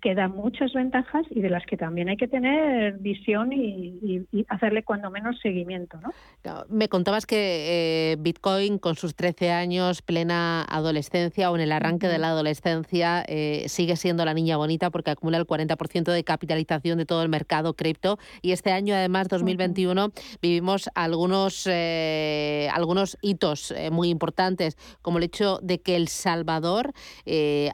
[0.00, 4.84] que da muchas ventajas y de las que también hay que tener visión y, hacerle
[4.84, 5.98] cuando menos seguimiento.
[6.00, 6.64] ¿no?
[6.68, 12.06] Me contabas que eh, Bitcoin con sus 13 años, plena adolescencia o en el arranque
[12.06, 16.98] de la adolescencia, eh, sigue siendo la niña bonita porque acumula el 40% de capitalización
[16.98, 23.74] de todo el mercado cripto y este año, además, 2021, vivimos algunos, eh, algunos hitos
[23.90, 26.92] muy importantes, como el hecho de que El Salvador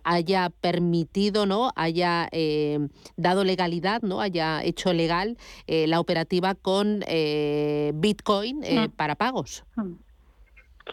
[0.04, 1.70] haya permitido, ¿no?
[1.94, 2.78] Haya eh,
[3.16, 8.90] dado legalidad, no haya hecho legal eh, la operativa con eh, Bitcoin mm.
[8.96, 9.64] para pagos.
[9.76, 9.92] Mm.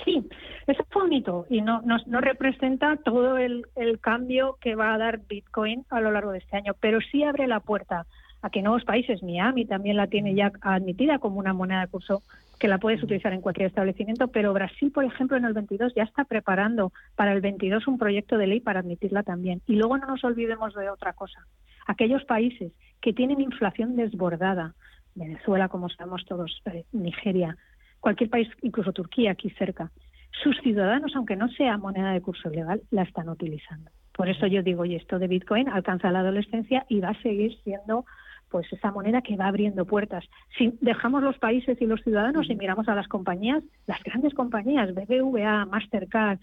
[0.06, 0.24] Sí,
[0.68, 4.98] eso fue un hito y no, no, representa todo el, el, cambio que va a
[4.98, 8.06] dar Bitcoin a lo largo de este año, pero sí abre la puerta
[8.42, 12.22] a que nuevos países, Miami también la tiene ya admitida como una moneda de curso
[12.62, 16.04] que la puedes utilizar en cualquier establecimiento, pero Brasil, por ejemplo, en el 22 ya
[16.04, 19.64] está preparando para el 22 un proyecto de ley para admitirla también.
[19.66, 21.48] Y luego no nos olvidemos de otra cosa.
[21.88, 22.72] Aquellos países
[23.02, 24.76] que tienen inflación desbordada,
[25.16, 27.58] Venezuela, como sabemos todos, eh, Nigeria,
[28.00, 29.90] cualquier país, incluso Turquía aquí cerca,
[30.44, 33.90] sus ciudadanos, aunque no sea moneda de curso legal, la están utilizando.
[34.14, 37.58] Por eso yo digo, y esto de Bitcoin alcanza la adolescencia y va a seguir
[37.64, 38.06] siendo
[38.52, 40.26] pues esa moneda que va abriendo puertas.
[40.58, 44.94] Si dejamos los países y los ciudadanos y miramos a las compañías, las grandes compañías,
[44.94, 46.38] BBVA, Mastercard,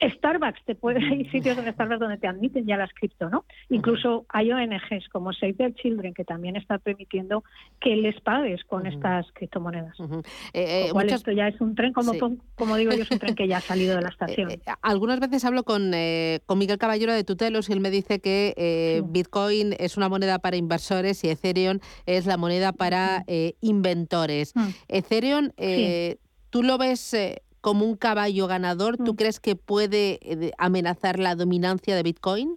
[0.00, 3.44] Starbucks, te puede, hay sitios en Starbucks donde te admiten ya las cripto, ¿no?
[3.70, 7.42] Incluso hay ONGs como Save the Children que también está permitiendo
[7.80, 9.98] que les pagues con estas criptomonedas.
[10.52, 12.12] Eh, eh esto ya es un tren, como,
[12.54, 14.26] como digo yo, es un tren que ya ha salido de la estación.
[14.46, 15.92] Eh, eh, algunas veces hablo con,
[16.44, 20.56] con Miguel Caballero de Tutelos y él me dice que Bitcoin es una moneda para
[20.56, 24.54] inversores y etc Ethereum es la moneda para eh, inventores.
[24.54, 24.68] Mm.
[24.88, 26.18] Ethereum, eh,
[26.50, 28.96] ¿tú lo ves eh, como un caballo ganador?
[28.96, 29.16] ¿Tú Mm.
[29.16, 30.20] crees que puede
[30.58, 32.56] amenazar la dominancia de Bitcoin?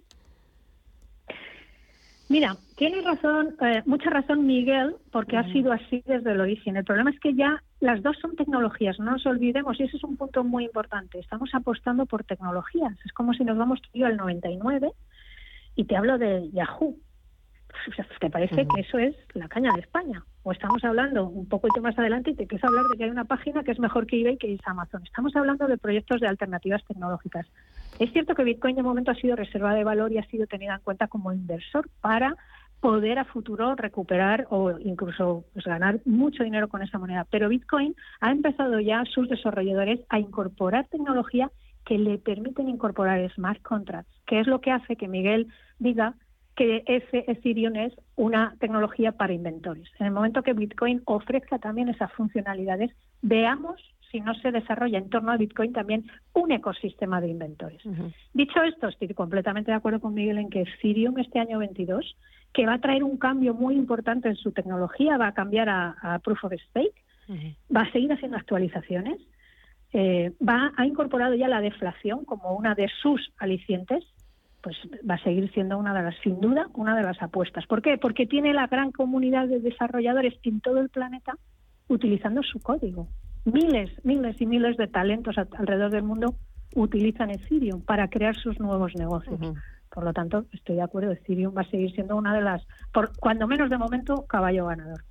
[2.28, 6.76] Mira, tiene razón, mucha razón Miguel, porque ha sido así desde el origen.
[6.76, 10.04] El problema es que ya las dos son tecnologías, no nos olvidemos, y ese es
[10.04, 11.18] un punto muy importante.
[11.18, 12.92] Estamos apostando por tecnologías.
[13.04, 14.92] Es como si nos vamos tú y yo al 99
[15.74, 16.96] y te hablo de Yahoo.
[18.20, 20.22] ¿Te parece que eso es la caña de España?
[20.42, 23.10] O estamos hablando un poquito más adelante y te empiezo a hablar de que hay
[23.10, 25.02] una página que es mejor que eBay, que es Amazon.
[25.04, 27.46] Estamos hablando de proyectos de alternativas tecnológicas.
[27.98, 30.74] Es cierto que Bitcoin de momento ha sido reserva de valor y ha sido tenida
[30.74, 32.36] en cuenta como inversor para
[32.80, 37.26] poder a futuro recuperar o incluso pues, ganar mucho dinero con esa moneda.
[37.30, 41.50] Pero Bitcoin ha empezado ya sus desarrolladores a incorporar tecnología
[41.84, 46.14] que le permiten incorporar smart contracts, que es lo que hace que Miguel diga
[46.60, 49.88] que ese Ethereum es una tecnología para inventores.
[49.98, 52.90] En el momento que Bitcoin ofrezca también esas funcionalidades,
[53.22, 57.80] veamos si no se desarrolla en torno a Bitcoin también un ecosistema de inventores.
[58.34, 62.14] Dicho esto, estoy completamente de acuerdo con Miguel en que Ethereum este año 22,
[62.52, 65.96] que va a traer un cambio muy importante en su tecnología, va a cambiar a,
[66.02, 67.02] a Proof of Stake,
[67.74, 69.18] va a seguir haciendo actualizaciones,
[69.94, 74.04] eh, va ha incorporado ya la deflación como una de sus alicientes,
[74.62, 74.76] pues
[75.08, 77.66] va a seguir siendo una de las, sin duda, una de las apuestas.
[77.66, 77.98] ¿Por qué?
[77.98, 81.36] Porque tiene la gran comunidad de desarrolladores en todo el planeta
[81.88, 83.08] utilizando su código.
[83.44, 86.34] Miles, miles y miles de talentos alrededor del mundo
[86.74, 89.40] utilizan Ethereum para crear sus nuevos negocios.
[89.92, 93.10] Por lo tanto, estoy de acuerdo, Ethereum va a seguir siendo una de las, por,
[93.18, 95.02] cuando menos de momento, caballo ganador.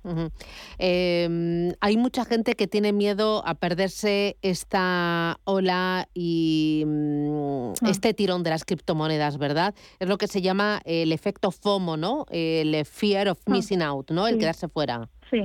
[0.78, 8.42] Eh, hay mucha gente que tiene miedo a perderse esta ola y mm, este tirón
[8.42, 9.74] de las criptomonedas, ¿verdad?
[9.98, 12.24] Es lo que se llama el efecto FOMO, ¿no?
[12.30, 14.26] El fear of missing out, ¿no?
[14.26, 14.40] El Sí.
[14.40, 15.10] quedarse fuera.
[15.30, 15.42] Sí,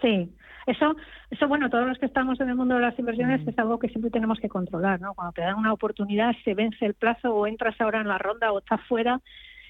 [0.00, 0.32] sí.
[0.66, 0.96] Eso,
[1.30, 3.88] eso, bueno, todos los que estamos en el mundo de las inversiones es algo que
[3.88, 5.14] siempre tenemos que controlar, ¿no?
[5.14, 8.50] Cuando te dan una oportunidad, se vence el plazo o entras ahora en la ronda
[8.50, 9.20] o estás fuera.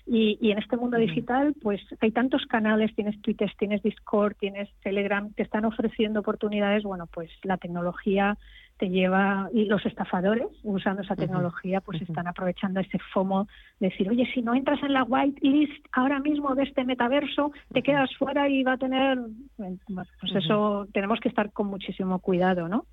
[0.07, 4.69] Y, y en este mundo digital, pues hay tantos canales, tienes Twitter, tienes Discord, tienes
[4.83, 6.85] Telegram, que están ofreciendo oportunidades.
[6.85, 8.38] Bueno, pues la tecnología
[8.79, 13.49] te lleva, y los estafadores usando esa tecnología, pues están aprovechando ese FOMO
[13.81, 17.53] de decir, oye, si no entras en la white list ahora mismo de este metaverso,
[17.73, 19.19] te quedas fuera y va a tener,
[19.57, 20.38] bueno, pues Ujú.
[20.38, 22.85] eso tenemos que estar con muchísimo cuidado, ¿no?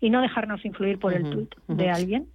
[0.00, 2.28] Y no dejarnos influir por el tweet de alguien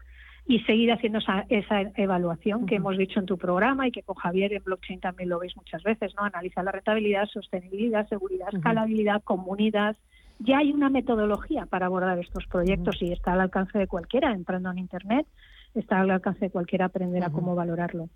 [0.48, 4.16] y seguir haciendo esa, esa evaluación que hemos dicho en tu programa y que con
[4.16, 6.24] Javier en blockchain también lo veis muchas veces, ¿no?
[6.24, 9.96] Analizar la rentabilidad, sostenibilidad, seguridad, escalabilidad, comunidad.
[10.40, 14.72] Ya hay una metodología para abordar estos proyectos y está al alcance de cualquiera, entrando
[14.72, 15.28] en Internet,
[15.74, 18.10] está al alcance de cualquiera aprender a cómo valorarlo.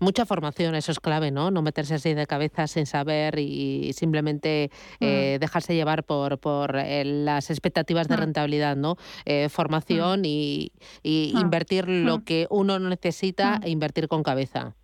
[0.00, 1.50] Mucha formación, eso es clave, ¿no?
[1.50, 7.04] No meterse así de cabeza sin saber y simplemente eh, dejarse llevar por, por eh,
[7.04, 8.20] las expectativas de Mm.
[8.20, 8.96] rentabilidad, ¿no?
[9.24, 11.38] Eh, formación y, y Mm.
[11.40, 12.24] invertir lo Mm.
[12.24, 13.64] que uno necesita Mm.
[13.64, 14.74] e invertir con cabeza.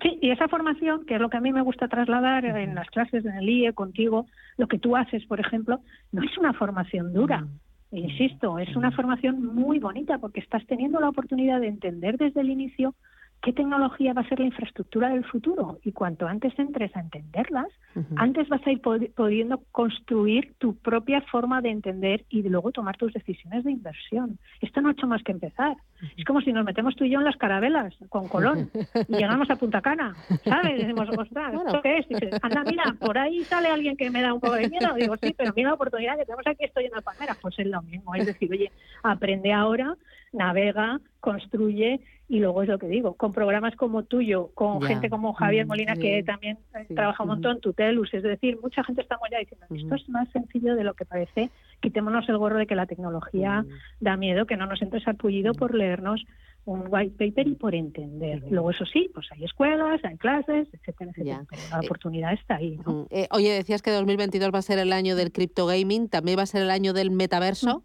[0.00, 2.88] Sí, y esa formación, que es lo que a mí me gusta trasladar en las
[2.90, 5.80] clases, en el IE, contigo, lo que tú haces, por ejemplo,
[6.12, 7.46] no es una formación dura.
[7.90, 12.50] Insisto, es una formación muy bonita porque estás teniendo la oportunidad de entender desde el
[12.50, 12.94] inicio
[13.42, 17.68] qué tecnología va a ser la infraestructura del futuro y cuanto antes entres a entenderlas,
[18.16, 22.96] antes vas a ir pudiendo construir tu propia forma de entender y de luego tomar
[22.96, 24.38] tus decisiones de inversión.
[24.60, 25.76] Esto no ha hecho más que empezar.
[26.16, 28.70] Es como si nos metemos tú y yo en las carabelas con Colón
[29.08, 30.78] y llegamos a Punta Cana, ¿sabes?
[30.78, 32.06] Y decimos, ostras, ¿esto qué es?
[32.10, 34.94] Y dices, anda, mira, por ahí sale alguien que me da un poco de miedo.
[34.94, 37.36] Digo, sí, pero mira la oportunidad que tenemos aquí, estoy en la palmera.
[37.40, 38.70] Pues es lo mismo, es decir, oye,
[39.02, 39.96] aprende ahora,
[40.32, 44.88] navega, construye y luego es lo que digo, con programas como tuyo, con Ya.
[44.88, 46.00] gente como Javier Mm, Molina sí.
[46.02, 46.94] que también eh, Sí.
[46.94, 50.76] trabaja un montón, Tutelus, es decir, mucha gente estamos ya diciendo, esto es más sencillo
[50.76, 51.50] de lo que parece,
[51.80, 53.64] quitémonos el gorro de que la tecnología
[54.00, 56.22] da miedo, que no nos entres al pullido por leernos
[56.64, 58.42] un white paper y por entender.
[58.50, 62.78] Luego eso sí, pues hay escuelas, hay clases, etcétera, etcétera, pero la oportunidad está ahí,
[62.84, 63.06] ¿no?
[63.10, 66.42] Eh, oye, decías que 2022 va a ser el año del crypto gaming, también va
[66.42, 67.84] a ser el año del metaverso.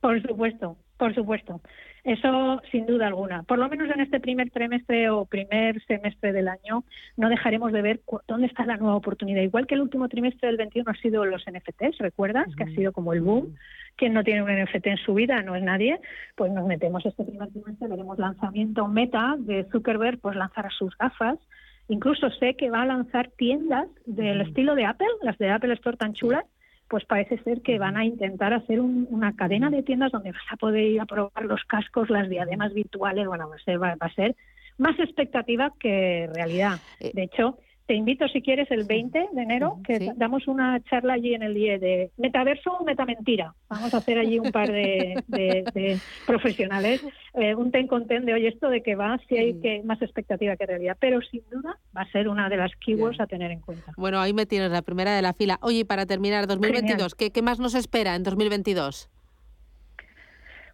[0.00, 1.60] Por supuesto, por supuesto.
[2.04, 3.42] Eso sin duda alguna.
[3.42, 6.84] Por lo menos en este primer trimestre o primer semestre del año
[7.16, 9.42] no dejaremos de ver dónde está la nueva oportunidad.
[9.42, 12.54] Igual que el último trimestre del 21 ha sido los NFTs, ¿recuerdas?
[12.54, 13.56] Que ha sido como el boom.
[13.96, 15.98] Quien no tiene un NFT en su vida no es nadie.
[16.36, 21.40] Pues nos metemos este primer trimestre, veremos lanzamiento meta de Zuckerberg, pues lanzará sus gafas.
[21.88, 25.96] Incluso sé que va a lanzar tiendas del estilo de Apple, las de Apple Store
[25.96, 26.44] tan chulas,
[26.88, 30.42] pues parece ser que van a intentar hacer un- una cadena de tiendas donde vas
[30.50, 33.94] a poder ir a probar los cascos, las diademas virtuales, bueno, va a ser, va,
[33.94, 34.36] va a ser
[34.78, 36.80] más expectativa que realidad.
[37.00, 37.58] De hecho,
[37.92, 41.54] te invito si quieres el 20 de enero, que damos una charla allí en el
[41.54, 43.54] IE de metaverso o metamentira.
[43.68, 48.46] Vamos a hacer allí un par de, profesionales, eh, un ten con ten de hoy
[48.46, 52.00] esto de que va, si hay que más expectativa que realidad, pero sin duda va
[52.00, 53.92] a ser una de las keywords a tener en cuenta.
[53.98, 55.58] Bueno, ahí me tienes la primera de la fila.
[55.60, 59.10] Oye, para terminar, 2022, ¿qué, ¿qué más nos espera en 2022?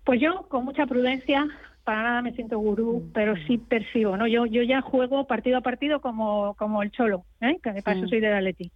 [0.05, 1.49] Pues yo, con mucha prudencia,
[1.89, 3.13] para nada me siento gurú, mm.
[3.15, 4.27] pero sí percibo, ¿no?
[4.27, 7.57] Yo, yo ya juego partido a partido como, como el cholo, ¿eh?
[7.63, 8.11] que para eso mm.
[8.11, 8.71] soy de la Leti.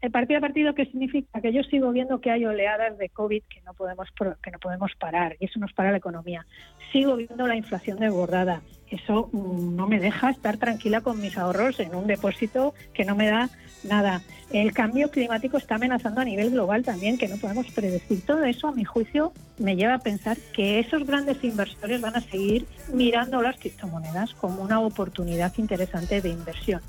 [0.00, 1.40] El partido a partido, ¿qué significa?
[1.40, 4.08] Que yo sigo viendo que hay oleadas de COVID que no podemos
[4.42, 6.46] que no podemos parar y eso nos para la economía.
[6.90, 8.60] Sigo viendo la inflación desbordada.
[8.90, 13.14] Eso mm, no me deja estar tranquila con mis ahorros en un depósito que no
[13.14, 13.50] me da
[13.84, 14.22] nada.
[14.50, 18.22] El cambio climático está amenazando a nivel global también, que no podemos predecir.
[18.22, 22.20] Todo eso, a mi juicio, me lleva a pensar que esos grandes inversores van a
[22.20, 26.80] seguir mirando las criptomonedas como una oportunidad interesante de inversión.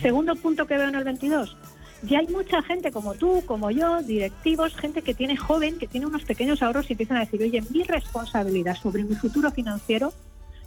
[0.00, 1.56] Segundo punto que veo en el 22.
[2.02, 6.06] Ya hay mucha gente como tú, como yo, directivos, gente que tiene joven, que tiene
[6.06, 10.12] unos pequeños ahorros y empiezan a decir, oye, mi responsabilidad sobre mi futuro financiero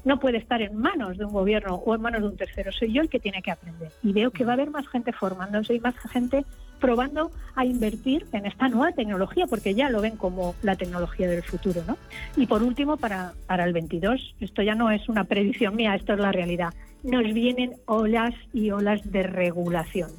[0.07, 2.71] no puede estar en manos de un gobierno o en manos de un tercero.
[2.71, 3.91] Soy yo el que tiene que aprender.
[4.01, 6.45] Y veo que va a haber más gente formándose y más gente
[6.79, 11.43] probando a invertir en esta nueva tecnología, porque ya lo ven como la tecnología del
[11.43, 11.81] futuro.
[11.85, 11.97] ¿no?
[12.37, 16.13] Y por último, para, para el 22, esto ya no es una predicción mía, esto
[16.13, 16.73] es la realidad.
[17.03, 20.11] Nos vienen olas y olas de regulación.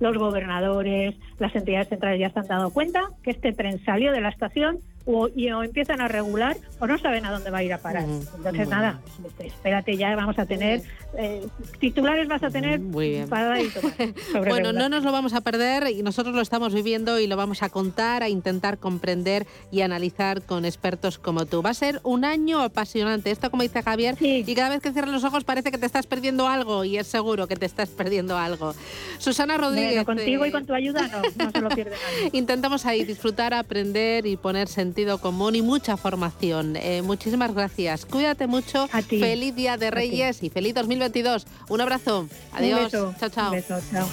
[0.00, 4.20] Los gobernadores, las entidades centrales ya se han dado cuenta que este tren salió de
[4.20, 7.62] la estación o, y, o empiezan a regular o no saben a dónde va a
[7.62, 8.04] ir a parar.
[8.04, 9.00] Entonces, nada,
[9.38, 10.82] espérate, ya vamos a tener
[11.16, 11.46] eh,
[11.78, 13.28] titulares, vas a tener Muy bien.
[13.28, 13.56] para
[14.48, 17.62] Bueno, no nos lo vamos a perder y nosotros lo estamos viviendo y lo vamos
[17.62, 21.62] a contar, a intentar comprender y analizar con expertos como tú.
[21.62, 23.30] Va a ser un año apasionante.
[23.30, 26.06] Esto, como dice Javier, y cada vez que cierras los ojos parece que te estás
[26.06, 28.74] perdiendo algo y es seguro que te estás perdiendo algo.
[29.18, 30.04] Susana Rodríguez.
[30.04, 32.30] contigo y con tu ayuda no, no se lo pierde nadie.
[32.32, 36.74] Intentamos ahí disfrutar, aprender y poner sentido sentido común y mucha formación.
[36.76, 38.06] Eh, muchísimas gracias.
[38.06, 38.88] Cuídate mucho.
[38.88, 41.46] Feliz Día de Reyes y feliz 2022.
[41.68, 42.26] Un abrazo.
[42.54, 42.90] Adiós.
[42.90, 43.52] Chao, chao.
[43.68, 44.08] chao.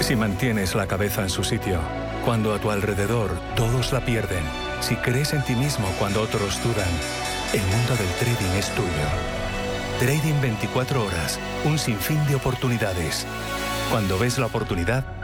[0.00, 1.78] Si mantienes la cabeza en su sitio,
[2.24, 4.44] cuando a tu alrededor todos la pierden,
[4.80, 6.88] si crees en ti mismo cuando otros dudan,
[7.52, 8.88] el mundo del trading es tuyo.
[9.98, 13.26] Trading 24 horas, un sinfín de oportunidades.
[13.90, 15.21] Cuando ves la oportunidad,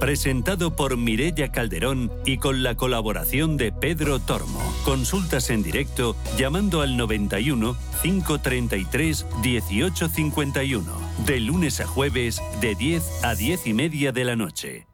[0.00, 4.60] presentado por Mirella Calderón y con la colaboración de Pedro Tormo.
[4.84, 10.92] Consultas en directo llamando al 91 533 1851,
[11.26, 14.89] de lunes a jueves de 10 a 10 y media de la noche.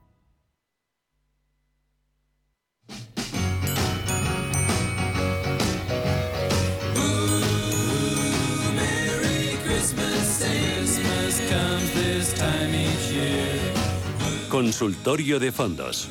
[14.56, 16.08] Consultorio de fondos.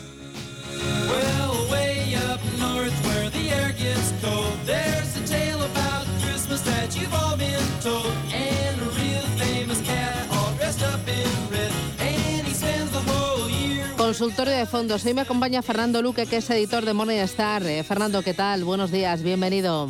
[13.97, 15.03] Consultorio de fondos.
[15.03, 17.65] Hoy me acompaña Fernando Luque, que es editor de Morningstar.
[17.65, 18.63] Eh, Fernando, ¿qué tal?
[18.63, 19.89] Buenos días, bienvenido.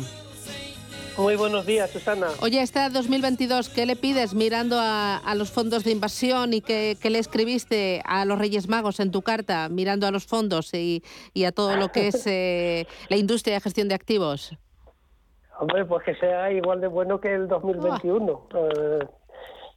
[1.18, 2.26] Muy buenos días, Susana.
[2.42, 7.18] Oye, este 2022, ¿qué le pides mirando a, los fondos de inversión y qué, le
[7.18, 11.02] escribiste a los Reyes Magos en tu carta, mirando a los fondos y,
[11.46, 14.54] a todo lo que es eh, la industria de gestión de activos?
[15.58, 18.48] Hombre, pues que sea igual de bueno que el 2021.
[18.54, 19.06] Eh,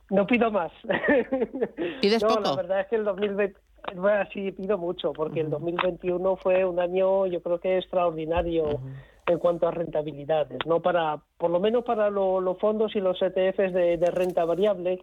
[0.10, 0.74] no pido más.
[2.02, 2.42] ¿Pides no, poco?
[2.42, 3.60] La verdad es que el 2020...
[3.96, 8.82] Bueno, sí, pido mucho, porque el 2021 fue un año, yo creo que extraordinario
[9.30, 13.74] en cuanto a rentabilidades, no para, por lo menos para los fondos y los ETFs
[13.74, 15.02] de, renta variable.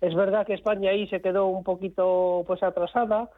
[0.00, 3.30] Es verdad que España ahí se quedó un poquito pues atrasada,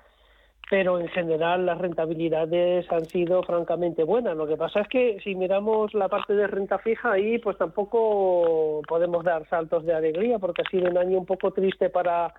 [0.70, 4.36] pero en general las rentabilidades han sido francamente buenas.
[4.36, 8.80] Lo que pasa es que si miramos la parte de renta fija ahí, pues tampoco
[8.88, 12.32] podemos dar saltos de alegría porque ha sido un año un poco triste para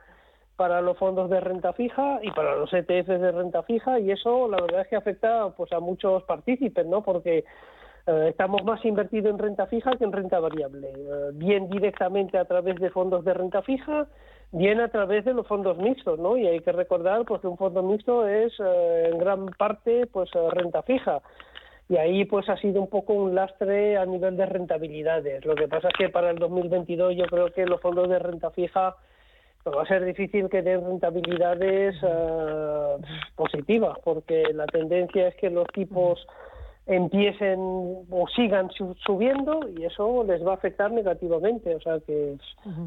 [0.62, 4.48] para los fondos de renta fija y para los ETFs de renta fija y eso
[4.48, 7.02] la verdad es que afecta pues a muchos partícipes, ¿no?
[7.02, 7.46] Porque
[8.08, 12.46] eh, estamos más invertidos en renta fija que en renta variable, eh, bien directamente a
[12.46, 14.08] través de fondos de renta fija,
[14.52, 16.38] bien a través de los fondos mixtos, ¿no?
[16.38, 20.30] Y hay que recordar pues que un fondo mixto es eh, en gran parte pues
[20.52, 21.22] renta fija.
[21.90, 25.46] Y ahí pues ha sido un poco un lastre a nivel de rentabilidades.
[25.46, 28.50] Lo que pasa es que para el 2022 yo creo que los fondos de renta
[28.52, 28.96] fija
[29.70, 32.96] va a ser difícil que den rentabilidades eh,
[33.36, 36.26] positivas, porque la tendencia es que los tipos
[36.86, 38.70] empiecen o sigan
[39.06, 41.76] subiendo y eso les va a afectar negativamente.
[41.76, 42.38] O sea que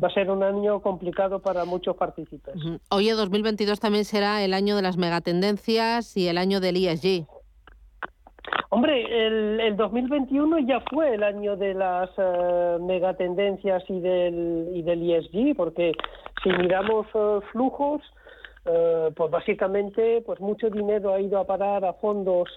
[0.02, 2.80] va a ser un año complicado para muchos participantes.
[2.90, 7.26] Oye, 2022 también será el año de las megatendencias y el año del ESG.
[8.70, 14.82] Hombre, el, el 2021 ya fue el año de las uh, megatendencias y del, y
[14.82, 15.92] del ESG, porque
[16.42, 18.02] si miramos uh, flujos,
[18.64, 22.48] uh, pues básicamente pues mucho dinero ha ido a parar a fondos,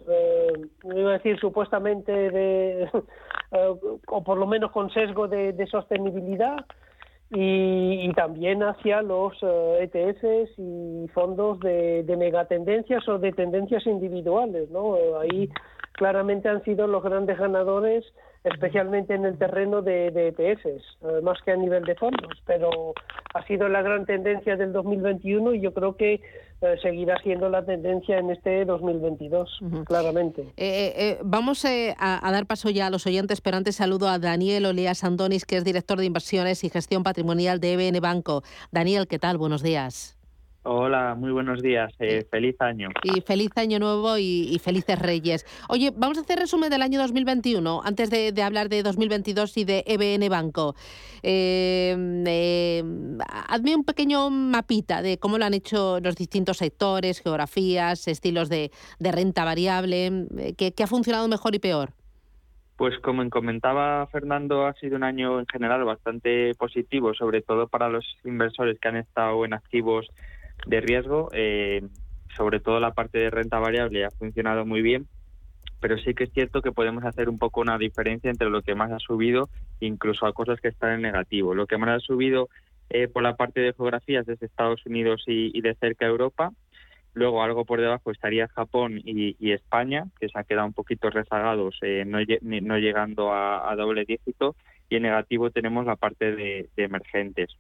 [0.84, 2.90] iba a decir supuestamente de,
[4.08, 6.66] o por lo menos con sesgo de, sostenibilidad,
[7.30, 14.96] y, también hacia los ETFs y fondos de, de megatendencias o de tendencias individuales, ¿no?
[15.20, 15.50] Ahí
[15.92, 18.06] claramente han sido los grandes ganadores,
[18.44, 22.94] especialmente en el terreno de, de ETFs, eh, más que a nivel de fondos, pero
[23.34, 26.22] ha sido la gran tendencia del 2021 y yo creo que
[26.62, 30.54] eh, seguirá siendo la tendencia en este 2022, claramente.
[30.58, 35.04] Eh, vamos a, dar paso ya a los oyentes, pero antes saludo a Daniel Oleas
[35.04, 38.44] Andonis, que es director de inversiones y gestión patrimonial de EBN Banco.
[38.72, 39.38] Daniel, ¿qué tal?
[39.38, 40.17] Buenos días.
[40.70, 41.94] Hola, muy buenos días.
[41.98, 42.90] Eh, feliz año.
[43.02, 45.46] Y feliz año nuevo y, felices reyes.
[45.70, 49.86] Oye, vamos a hacer resumen del año 2021 antes de, hablar de 2022 y de
[49.88, 50.76] EBN Banco.
[51.24, 58.50] Em, hazme un pequeño mapita de cómo lo han hecho los distintos sectores, geografías, estilos
[58.50, 61.94] de, renta variable, eh, ¿qué, ha funcionado mejor y peor.
[62.76, 67.88] Pues como comentaba Fernando, ha sido un año en general bastante positivo, sobre todo para
[67.88, 70.08] los inversores que han estado en activos
[70.66, 71.82] de riesgo, eh,
[72.36, 75.08] sobre todo la parte de renta variable ha funcionado muy bien,
[75.80, 78.76] pero sí que es cierto que podemos hacer un poco una diferencia entre lo que
[78.76, 79.50] más ha subido,
[79.80, 81.54] incluso a cosas que están en negativo.
[81.54, 82.50] Lo que más ha subido
[82.90, 86.52] eh, por la parte de geografías desde Estados Unidos y, de cerca Europa.
[87.14, 91.80] Luego algo por debajo estaría Japón y, España, que se han quedado un poquito rezagados,
[91.82, 94.56] eh, no, llegando a, doble dígito.
[94.90, 97.58] Y en negativo tenemos la parte de emergentes.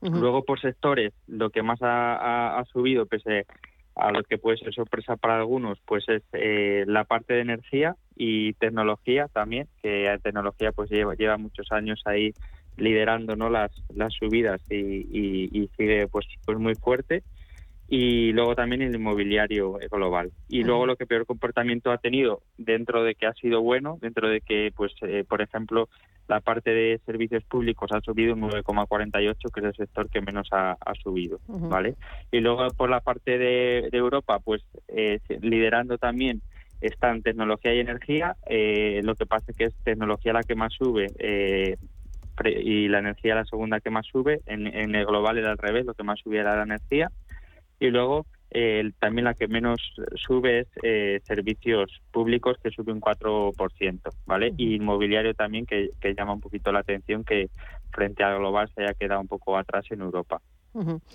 [0.00, 3.46] Luego, por sectores, lo que más ha, subido, pese
[3.94, 7.96] a lo que puede ser sorpresa para algunos, pues es eh, la parte de energía
[8.16, 12.32] y tecnología también, que tecnología pues lleva, lleva muchos años ahí
[12.76, 15.06] liderando no las, las subidas y,
[15.52, 17.22] y, sigue pues, pues muy fuerte
[17.92, 20.30] y luego también el inmobiliario global.
[20.48, 24.28] Y luego lo que peor comportamiento ha tenido dentro de que ha sido bueno, dentro
[24.28, 25.88] de que, pues, eh, por ejemplo,
[26.28, 30.46] la parte de servicios públicos ha subido un 9,48, que es el sector que menos
[30.52, 31.96] ha, subido, ¿vale?
[32.30, 36.42] Y luego por la parte de, Europa, pues, eh, liderando también
[36.80, 38.36] están tecnología y energía.
[38.46, 41.08] Eh, lo que pasa es que es tecnología la que más sube
[42.42, 44.42] y la energía la segunda que más sube.
[44.46, 47.10] En, en el global era al revés, lo que más subía era la energía
[47.80, 49.80] y luego eh, también la que menos
[50.16, 54.52] sube es eh, servicios públicos, que sube un 4%, ¿vale?
[54.56, 57.48] Y inmobiliario también, que, llama un poquito la atención que
[57.92, 60.40] frente a global se haya quedado un poco atrás en Europa.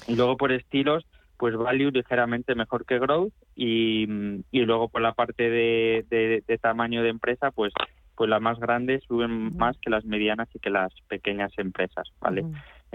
[0.08, 1.06] Y luego por estilos,
[1.38, 4.04] pues value ligeramente mejor que growth y,
[4.52, 7.74] y luego por la parte de, de, tamaño de empresa, pues
[8.18, 12.46] pues las más grandes suben más que las medianas y que las pequeñas empresas, ¿vale?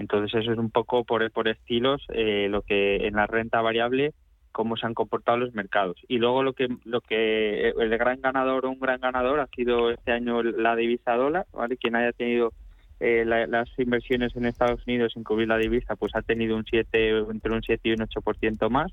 [0.01, 4.13] Entonces eso es un poco por, por estilos eh, lo que en la renta variable
[4.51, 5.95] cómo se han comportado los mercados.
[6.07, 9.91] Y luego lo que lo que el gran ganador o un gran ganador ha sido
[9.91, 11.77] este año la divisa dólar, ¿vale?
[11.77, 12.51] Quien haya tenido
[12.99, 17.19] eh, las inversiones en Estados Unidos sin cubrir la divisa, pues ha tenido un 7
[17.31, 18.91] entre un 7 y un 8% más.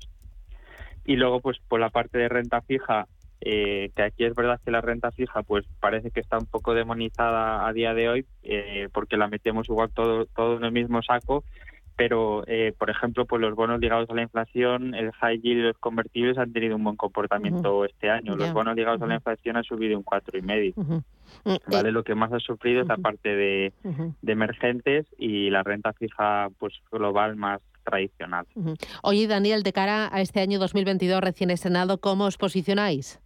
[1.05, 3.07] Y luego pues por la parte de renta fija
[3.41, 6.73] eh, que aquí es verdad que la renta fija pues parece que está un poco
[6.73, 11.01] demonizada a día de hoy eh, porque la metemos igual todo, todo en el mismo
[11.01, 11.43] saco
[11.99, 15.63] pero eh, por ejemplo pues los bonos ligados a la inflación el high yield y
[15.63, 18.37] los convertibles han tenido un buen comportamiento este año.
[18.37, 20.73] Los bonos ligados a la inflación han subido un cuatro y medio.
[21.67, 23.73] Vale lo que más ha sufrido es la parte de,
[24.21, 28.45] de emergentes y la renta fija pues global más tradicional.
[29.03, 33.19] Oye, Daniel, de cara a este año 2022 recién estrenado, ¿cómo os posicionáis?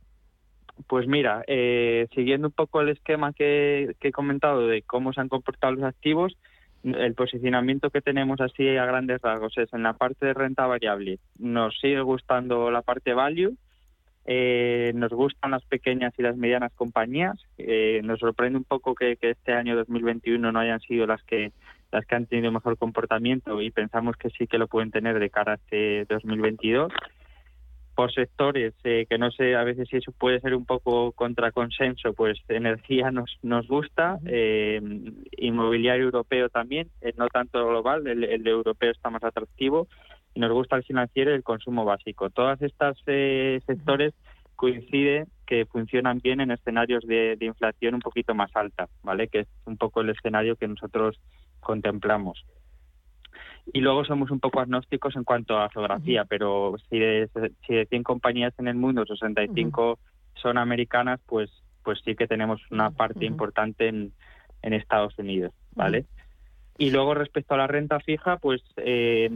[0.88, 5.30] Pues mira, eh, siguiendo un poco el esquema que, he comentado de cómo se han
[5.30, 6.38] comportado los activos,
[6.84, 11.20] el posicionamiento que tenemos así a grandes rasgos es en la parte de renta variable.
[11.40, 13.56] Nos sigue gustando la parte value,
[14.26, 17.38] eh, nos gustan las pequeñas y las medianas compañías.
[17.58, 21.52] Eh, nos sorprende un poco que, que, este año 2021 no hayan sido las que
[21.92, 25.30] las que han tenido mejor comportamiento y pensamos que sí que lo pueden tener de
[25.30, 26.92] cara a este 2022
[27.96, 32.14] por sectores, eh, que no sé a veces si eso puede ser un poco contraconsenso,
[32.14, 34.82] pues energía nos, nos gusta, eh,
[35.38, 39.88] inmobiliario europeo también, eh, no tanto global, el, el, europeo está más atractivo,
[40.34, 42.30] y nos gusta el financiero y el consumo básico.
[42.32, 44.14] Todas estas sectores
[44.56, 49.28] coinciden que funcionan bien en escenarios de, de inflación un poquito más alta, ¿vale?
[49.28, 51.20] Que es un poco el escenario que nosotros
[51.60, 52.44] contemplamos
[53.72, 57.30] y luego somos un poco agnósticos en cuanto a geografía, pero si de,
[57.66, 60.00] si de 100 compañías en el mundo, 65
[60.36, 61.50] son americanas, pues
[61.84, 64.14] pues sí que tenemos una parte importante en,
[64.62, 66.06] en Estados Unidos, ¿vale?
[66.78, 69.30] Y luego respecto a la renta fija, pues eh,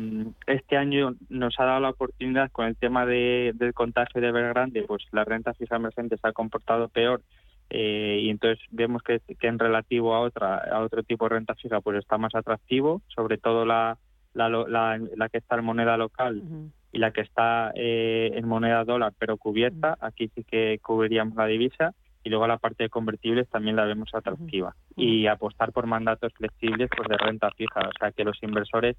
[0.47, 4.83] este año nos ha dado la oportunidad con el tema de, del contagio de Evergrande,
[4.83, 7.21] pues la renta fija emergente se ha comportado peor
[7.69, 11.53] eh, y entonces vemos que, que, en relativo a otra a otro tipo de renta
[11.53, 13.97] fija pues está más atractivo, sobre todo la
[14.37, 16.43] la, la, que está en moneda local
[16.91, 21.47] y la que está eh, en moneda dólar pero cubierta, aquí sí que cubriríamos la
[21.47, 24.75] divisa y luego la parte de convertibles también la vemos atractiva.
[24.95, 28.97] Y apostar por mandatos flexibles pues de renta fija, o sea que los inversores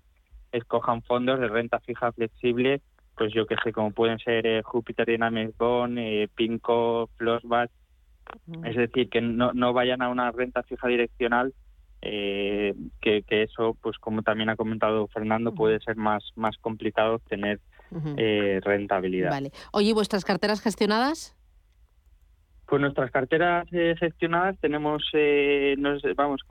[0.50, 2.80] escojan fondos de renta fija flexible,
[3.16, 7.70] pues yo que sé, como pueden ser eh, Jupiter Dynamics Bond, eh, Pinco, Flossback,
[8.64, 11.52] es decir, que no, no vayan a una renta fija direccional
[12.02, 17.60] eh, que, eso, pues como también ha comentado Fernando, puede ser más, más complicado obtener
[18.16, 19.30] eh, rentabilidad.
[19.30, 19.50] Vale.
[19.72, 21.38] Oye, ¿vuestras carteras gestionadas?
[22.68, 26.42] Pues nuestras carteras eh, gestionadas tenemos, eh, nos, vamos,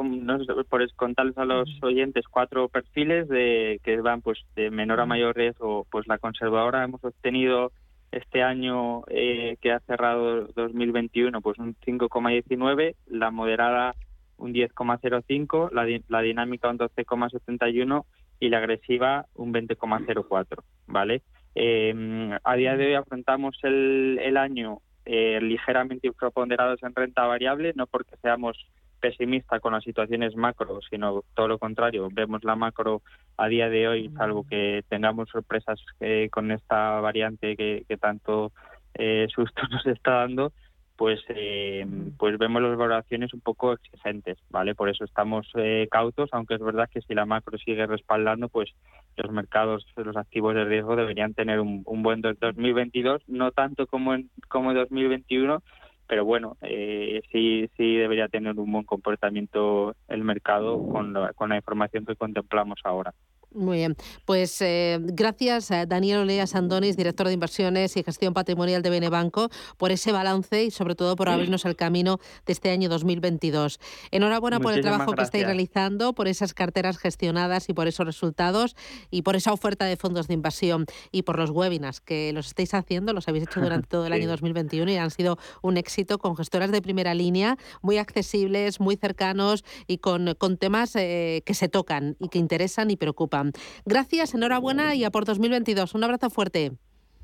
[0.67, 5.35] por contarles a los oyentes cuatro perfiles de que van pues de menor a mayor
[5.35, 5.85] riesgo.
[5.91, 7.71] Pues la conservadora hemos obtenido
[8.11, 13.93] este año eh, que ha cerrado 2021 pues un 5,19, la moderada
[14.37, 18.05] un 10,05, la, la dinámica un 12,71
[18.39, 21.21] y la agresiva un 20,04, ¿vale?
[21.55, 27.87] Eh, a día de hoy afrontamos el, año eh, ligeramente infraponderados en renta variable, no
[27.87, 28.57] porque seamos
[28.99, 32.09] pesimistas con las situaciones macro, sino todo lo contrario.
[32.11, 33.01] Vemos la macro
[33.37, 38.51] a día de hoy, salvo que tengamos sorpresas eh, con esta variante que, que tanto
[38.93, 40.51] eh, susto nos está dando,
[40.97, 41.85] pues eh,
[42.17, 44.73] pues vemos las valoraciones un poco exigentes, ¿vale?
[44.73, 48.73] Por eso estamos eh, cautos, aunque es verdad que si la macro sigue respaldando, pues
[49.15, 54.15] los mercados, los activos de riesgo deberían tener un, un buen 2022, no tanto como
[54.15, 55.61] en como 2021,
[56.07, 61.57] pero bueno, eh, sí sí debería tener un buen comportamiento el mercado con con la
[61.57, 63.13] información que contemplamos ahora.
[63.53, 63.95] Muy bien,
[64.25, 69.49] pues eh, gracias a Daniel Olea Sandonis, director de inversiones y gestión patrimonial de Benebanco,
[69.77, 73.79] por ese balance y sobre todo por abrirnos el camino de este año 2022.
[74.11, 78.75] Enhorabuena por el trabajo que estáis realizando, por esas carteras gestionadas y por esos resultados
[79.11, 82.73] y por esa oferta de fondos de inversión y por los webinars que los estáis
[82.73, 86.35] haciendo, los habéis hecho durante todo el año 2021 y han sido un éxito con
[86.35, 91.69] gestoras de primera línea, muy accesibles, muy cercanos y con, con temas eh, que se
[91.69, 93.36] tocan y que interesan y preocupan.
[93.85, 95.93] Gracias, enhorabuena y a por 2022.
[95.95, 96.71] Un abrazo fuerte.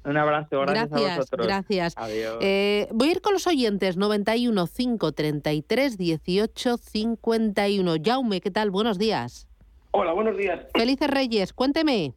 [0.05, 1.47] Un abrazo, gracias, gracias a vosotros.
[1.47, 1.93] Gracias.
[1.97, 2.37] Adiós.
[2.41, 7.95] Eh, voy a ir con los oyentes 91 533 18 51.
[8.03, 8.69] Jaume, ¿qué tal?
[8.69, 9.47] Buenos días.
[9.91, 10.59] Hola, buenos días.
[10.75, 12.13] Felices Reyes, cuénteme.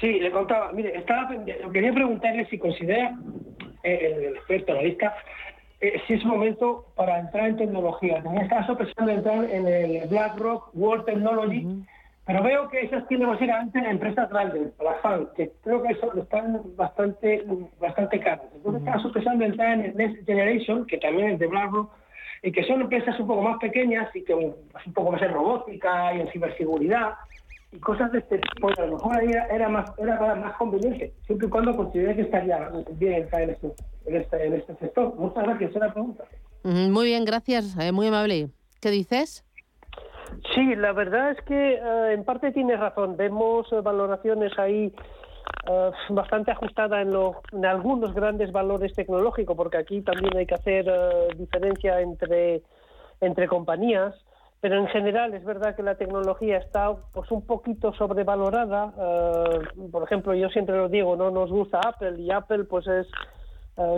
[0.00, 1.30] Sí, le contaba, mire, estaba
[1.72, 3.16] quería preguntarle si considera
[3.82, 5.14] eh, el experto, analista,
[5.80, 8.18] eh, si es momento para entrar en tecnología.
[8.18, 11.66] En este caso pensando entrar en el BlackRock World Technology.
[12.26, 16.60] Pero veo que esas tienen básicamente empresas grandes, las FAN, que creo que son, están
[16.76, 17.44] bastante
[17.78, 18.46] bastante caras.
[18.52, 19.44] Entonces, uh -huh.
[19.44, 21.88] entrar en el Next Generation, que también es de BlackRock,
[22.42, 25.32] y que son empresas un poco más pequeñas y que pues, un poco más en
[25.32, 27.14] robótica y en ciberseguridad
[27.70, 28.70] y cosas de este tipo.
[28.70, 32.22] A lo mejor ahí era, era más era más conveniente, siempre y cuando considere que
[32.22, 33.72] estaría bien entrar en este,
[34.06, 35.14] en este, en este sector.
[35.14, 36.24] Muchas gracias, es la pregunta.
[36.64, 38.48] Muy bien, gracias, eh, muy amable.
[38.80, 39.45] ¿Qué dices?
[40.54, 43.16] Sí, la verdad es que eh, en parte tiene razón.
[43.16, 44.92] Vemos eh, valoraciones ahí
[45.68, 50.54] eh, bastante ajustadas en, lo, en algunos grandes valores tecnológicos, porque aquí también hay que
[50.54, 50.86] hacer
[51.36, 52.62] diferencia entre,
[53.20, 54.14] entre compañías.
[54.60, 58.92] pero en general es verdad que la tecnología está pues un poquito sobrevalorada.
[59.92, 63.06] Por ejemplo, yo siempre lo digo, no nos gusta Apple y Apple pues es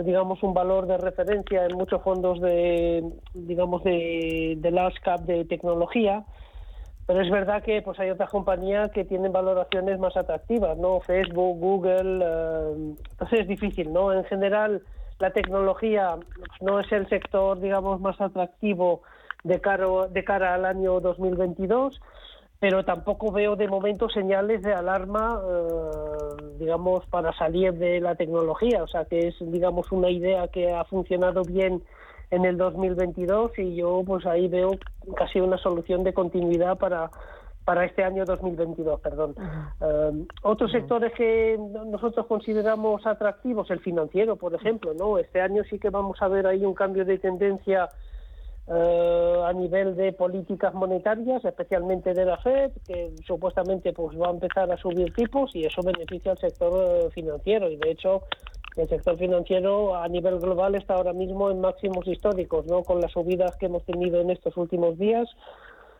[0.03, 3.03] digamos un valor de referencia en muchos fondos de
[3.33, 6.25] digamos de, de large cap de tecnología.
[7.09, 10.99] Pero es verdad que pues hay otras compañías que tienen valoraciones más atractivas, ¿no?
[10.99, 14.13] Facebook, Google, eh, entonces es difícil, ¿no?
[14.13, 14.83] En general
[15.19, 19.01] la tecnología pues, no es el sector, digamos, más atractivo
[19.43, 21.99] de cara, de cara al año 2022,
[22.59, 28.83] pero tampoco veo de momento señales de alarma, eh, digamos, para salir de la tecnología.
[28.83, 31.81] O sea, que es, digamos, una idea que ha funcionado bien
[32.31, 34.71] en el 2022 y yo, pues ahí veo
[35.15, 37.09] casi una solución de continuidad para
[37.65, 39.35] para este año 2022, perdón.
[39.79, 41.55] Eh, otros sectores que
[41.85, 45.19] nosotros consideramos atractivos, el financiero, por ejemplo, ¿no?
[45.19, 47.87] Este año sí que vamos a ver ahí un cambio de tendencia
[48.71, 54.31] eh, a nivel de políticas monetarias, especialmente de la Fed, que supuestamente pues va a
[54.31, 58.21] empezar a subir tipos y eso beneficia al sector eh, financiero y de hecho
[58.75, 62.83] el sector financiero a nivel global está ahora mismo en máximos históricos, ¿no?
[62.83, 65.27] Con las subidas que hemos tenido en estos últimos días.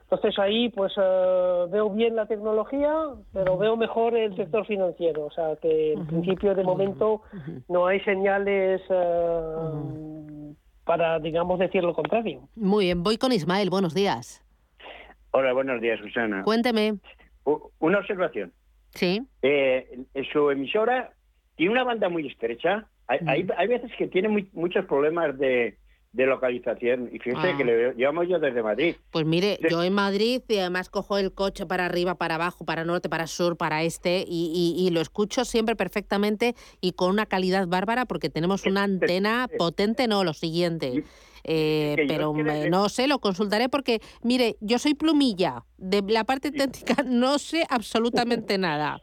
[0.04, 2.94] Entonces ahí pues eh, veo bien la tecnología,
[3.34, 5.26] pero veo mejor el sector financiero.
[5.26, 7.24] O sea que en principio de momento
[7.68, 8.80] no hay señales
[10.90, 12.50] para, digamos, decir lo contrario.
[12.56, 14.44] Muy bien, voy con Ismael, buenos días.
[15.30, 16.42] Hola, buenos días, Susana.
[16.42, 16.96] Cuénteme.
[17.78, 18.52] Una observación.
[18.96, 19.22] Sí.
[19.44, 20.00] Eh,
[20.34, 21.14] su emisora
[21.56, 22.88] tiene una banda muy estrecha.
[23.06, 25.78] Hay, hay, hay veces que tiene muchos problemas de,
[26.12, 27.10] de localización.
[27.14, 27.66] Y fíjese que Ah.
[27.66, 28.96] le llevamos yo desde Madrid.
[29.12, 32.84] Pues mire, yo en Madrid y además cojo el coche para arriba, para abajo, para
[32.84, 37.26] norte, para sur, para este y, y- y lo escucho siempre perfectamente y con una
[37.26, 41.04] calidad bárbara porque tenemos una antena potente, no, lo siguiente.
[41.46, 46.24] Eh, que pero me- no sé, lo consultaré porque, mire, yo soy plumilla, de la
[46.26, 49.00] parte técnica no sé absolutamente nada.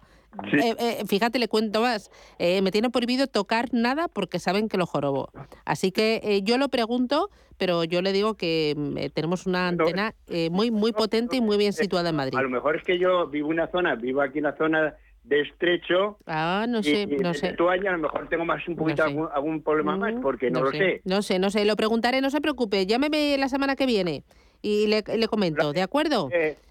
[0.51, 0.59] Sí.
[0.59, 2.11] Eh, eh, fíjate, le cuento más.
[2.39, 5.31] Eh, me tienen prohibido tocar nada porque saben que lo jorobo.
[5.65, 10.51] Así que yo lo pregunto, pero yo le digo que mm, tenemos una antena eh,
[10.51, 12.39] muy, muy potente y muy bien situada en Madrid.
[12.39, 14.95] A lo mejor es que yo vivo en una zona, vivo aquí en una zona
[15.25, 16.19] de estrecho.
[16.27, 17.53] Ah, no sé, y no sé.
[17.55, 19.09] tu año a lo mejor tengo más un poquito sé.
[19.09, 21.01] algún, algún problema más porque no, lo sé.
[21.05, 22.87] No sé, no sé, lo preguntaré, no se preocupe.
[22.87, 24.25] Llámeme la semana que viene
[24.63, 26.29] y le, le comento, ¿de acuerdo?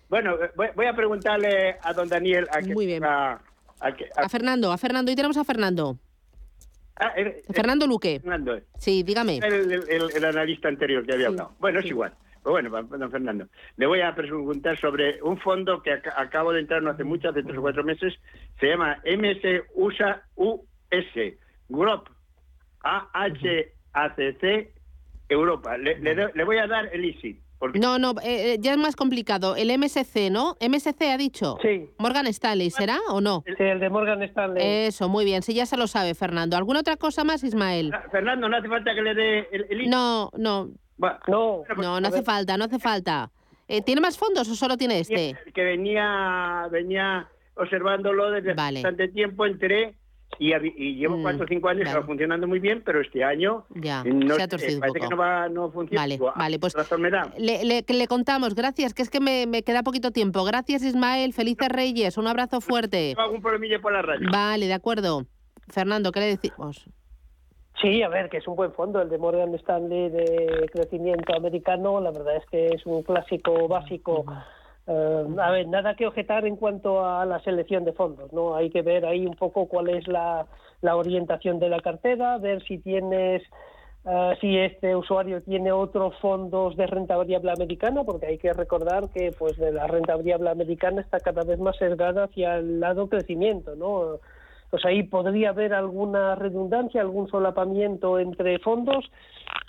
[0.08, 3.04] Bueno, voy, voy a preguntarle a don Daniel a que Muy bien.
[3.80, 5.98] A que- a- A Fernando, a Fernando, y tenemos a Fernando.
[6.98, 7.14] ah,
[7.54, 8.20] Fernando Luque.
[8.20, 9.38] Fernando, Sí, dígame.
[9.40, 11.56] el, analista anterior que había hablado.
[11.60, 12.14] Bueno, es igual.
[12.42, 16.60] Pues bueno, don Fernando, le voy a preguntar sobre un fondo que ac- acabo de
[16.60, 18.14] entrar no hace mucho, hace tres o cuatro meses,
[18.60, 21.38] se llama MS USA US,
[21.70, 22.08] Group
[22.82, 24.72] AHACC
[25.28, 25.76] Europa.
[25.78, 27.42] Le, le voy a dar el ISI.
[27.58, 29.56] Porque No, no, eh, eh, ya es más complicado.
[29.56, 30.56] El MSC, ¿no?
[30.60, 31.58] MSC ha dicho.
[31.62, 31.90] Sí.
[32.00, 33.44] Morgan Stanley, ¿será o no?
[33.46, 34.62] Sí, el de Morgan Stanley.
[34.88, 35.42] Eso, muy bien.
[35.42, 36.58] Sí, ya se lo sabe, Fernando.
[36.58, 37.92] ¿Alguna otra cosa más, Ismael?
[38.12, 39.90] Fernando, no hace falta que le dé el, el.
[39.90, 40.70] No, no.
[40.98, 43.32] No, no, no hace falta, no hace falta.
[43.68, 45.36] Eh, ¿Tiene más fondos o solo tiene este?
[45.54, 48.82] que venía venía observándolo desde Vale.
[48.82, 49.96] bastante tiempo, entré
[50.40, 53.66] y, y llevo Mm, cuatro o cinco años va funcionando muy bien, pero este año
[53.76, 55.16] Ya, no se ha torcido parece que poco.
[55.16, 56.02] no va no funciona.
[56.02, 56.76] Vale, Digo, vale, pues.
[57.38, 60.44] Le, le- le contamos, gracias, que es que me, me queda poquito tiempo.
[60.44, 61.34] Gracias, Ismael.
[61.34, 63.10] Felices Reyes, un abrazo fuerte.
[63.16, 64.30] Tengo algún problemilla por la radio.
[64.32, 65.26] Vale, de acuerdo.
[65.68, 66.86] Fernando, ¿qué le decimos?
[67.82, 72.00] Sí, a ver, que es un buen fondo el de Morgan Stanley de crecimiento americano.
[72.00, 74.26] La verdad es que es un clásico básico.
[74.88, 78.56] Eh, a ver, nada que objetar en cuanto a la selección de fondos, ¿no?
[78.56, 80.46] Hay que ver ahí un poco cuál es la,
[80.82, 83.42] la orientación de la cartera, ver si tienes
[84.08, 89.10] eh, si este usuario tiene otros fondos de renta variable americana, porque hay que recordar
[89.10, 93.10] que pues de la renta variable americana está cada vez más sesgada hacia el lado
[93.10, 94.20] crecimiento, ¿no?
[94.70, 99.06] Pues ahí podría haber alguna redundancia, algún solapamiento entre fondos,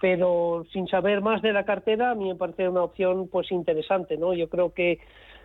[0.00, 4.16] pero sin saber más de la cartera, a mí me parece una opción pues interesante,
[4.16, 4.34] ¿no?
[4.34, 4.98] Yo creo que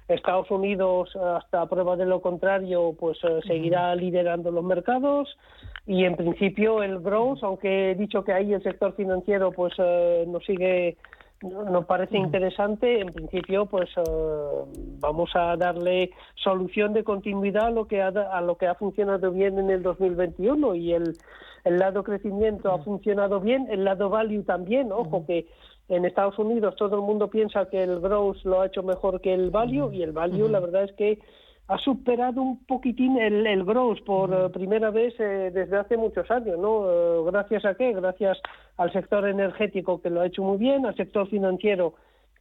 [0.08, 5.38] Estados Unidos, hasta prueba de lo contrario, pues eh, seguirá liderando los mercados
[5.86, 10.26] y en principio el growth, aunque he dicho que ahí el sector financiero pues eh,
[10.28, 10.98] nos sigue
[11.42, 14.02] nos parece interesante, en principio pues eh,
[15.00, 19.32] vamos a darle solución de continuidad a lo que ha, a lo que ha funcionado
[19.32, 21.18] bien en el 2021 y el,
[21.64, 25.48] el lado crecimiento ha funcionado bien, el lado value también, ojo que
[25.90, 29.34] en Estados Unidos todo el mundo piensa que el growth lo ha hecho mejor que
[29.34, 31.20] el value y el value la verdad es que
[31.72, 36.30] ha superado un poquitín el, el growth por eh, primera vez eh, desde hace muchos
[36.30, 36.90] años, ¿no?
[36.90, 37.94] Eh, gracias a qué?
[37.94, 38.38] Gracias
[38.78, 41.96] al sector energético que lo ha hecho muy bien, al sector financiero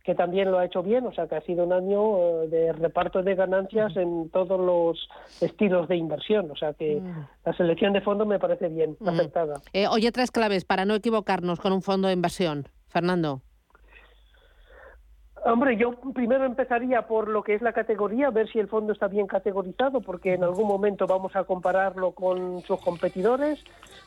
[0.05, 2.73] que también lo ha hecho bien, o sea que ha sido un año eh, de
[2.73, 5.09] reparto de ganancias en todos los
[5.41, 7.03] estilos de inversión, o sea que
[7.45, 9.61] la selección de fondos me parece bien, acertada.
[9.73, 12.67] Eh, oye, tres claves para no equivocarnos con un fondo de inversión.
[12.89, 13.43] Fernando.
[15.43, 19.09] Hombre, yo primero empezaría por lo que es la categoría, ver si el fondo está
[19.09, 23.59] bien categorizado, porque en algún momento vamos a compararlo con sus competidores.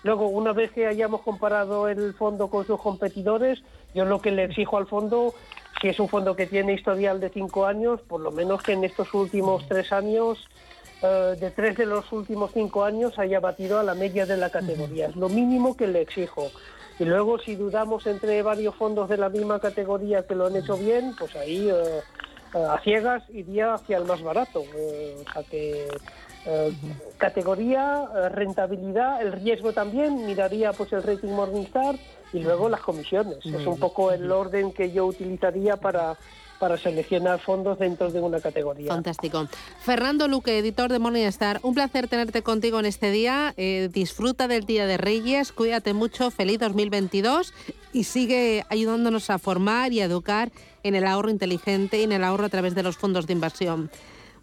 [0.04, 3.64] Luego, una vez que hayamos comparado el fondo con sus competidores,
[3.96, 5.34] yo lo que le exijo al fondo,
[5.82, 8.84] si es un fondo que tiene historial de cinco años, por lo menos que en
[8.84, 10.48] estos últimos tres años,
[11.02, 14.52] eh, de tres de los últimos cinco años, haya batido a la media de la
[14.52, 15.08] categoría.
[15.08, 16.52] Es lo mínimo que le exijo.
[17.00, 20.78] Y luego, si dudamos entre varios fondos de la misma categoría que lo han hecho
[20.78, 22.02] bien, pues ahí eh,
[22.54, 24.64] a ciegas iría hacia el más barato.
[24.76, 25.88] Eh, o sea que
[26.46, 26.74] eh,
[27.18, 31.96] categoría, eh, rentabilidad, el riesgo también, miraría pues el rating Morningstar
[32.34, 33.46] y luego las comisiones.
[33.46, 36.18] Es un poco el orden que yo utilizaría para,
[36.60, 38.90] para seleccionar fondos dentro de una categoría.
[38.90, 39.48] Fantástico.
[39.82, 43.54] Fernando Luque, editor de Morningstar, un placer tenerte contigo en este día.
[43.58, 47.54] Eh, disfruta del Día de Reyes, cuídate mucho, feliz 2022
[47.92, 50.52] y sigue ayudándonos a formar y a educar
[50.84, 53.90] en el ahorro inteligente y en el ahorro a través de los fondos de inversión.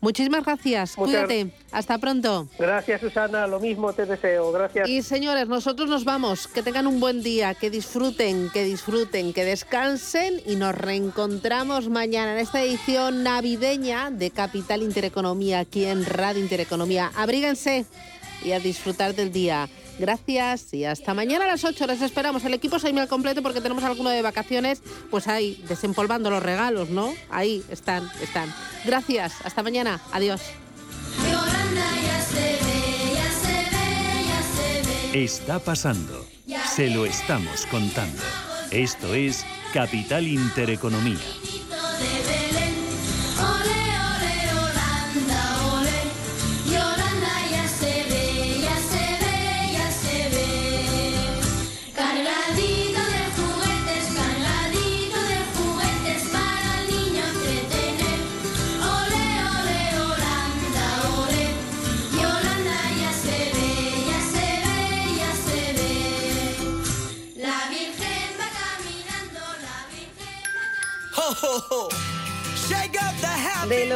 [0.01, 2.49] Muchísimas gracias, Muchas- cuídate, hasta pronto.
[2.59, 4.51] Gracias Susana, lo mismo te deseo.
[4.51, 4.89] Gracias.
[4.89, 6.49] Y señores, nosotros nos vamos.
[6.49, 12.33] Que tengan un buen día, que disfruten, que disfruten, que descansen y nos reencontramos mañana
[12.33, 17.11] en esta edición navideña de Capital Intereconomía aquí en Radio Intereconomía.
[17.17, 17.85] Abríguense
[18.45, 19.69] y a disfrutar del día.
[20.01, 22.43] Gracias y hasta mañana a las 8 les esperamos.
[22.45, 26.89] El equipo se al completo porque tenemos alguno de vacaciones, pues ahí, desempolvando los regalos,
[26.89, 27.13] ¿no?
[27.29, 28.53] Ahí están, están.
[28.87, 30.01] Gracias, hasta mañana.
[30.13, 30.41] Adiós.
[35.13, 36.27] Está pasando.
[36.75, 38.23] Se lo estamos contando.
[38.71, 39.45] Esto es
[39.75, 41.19] Capital Intereconomía.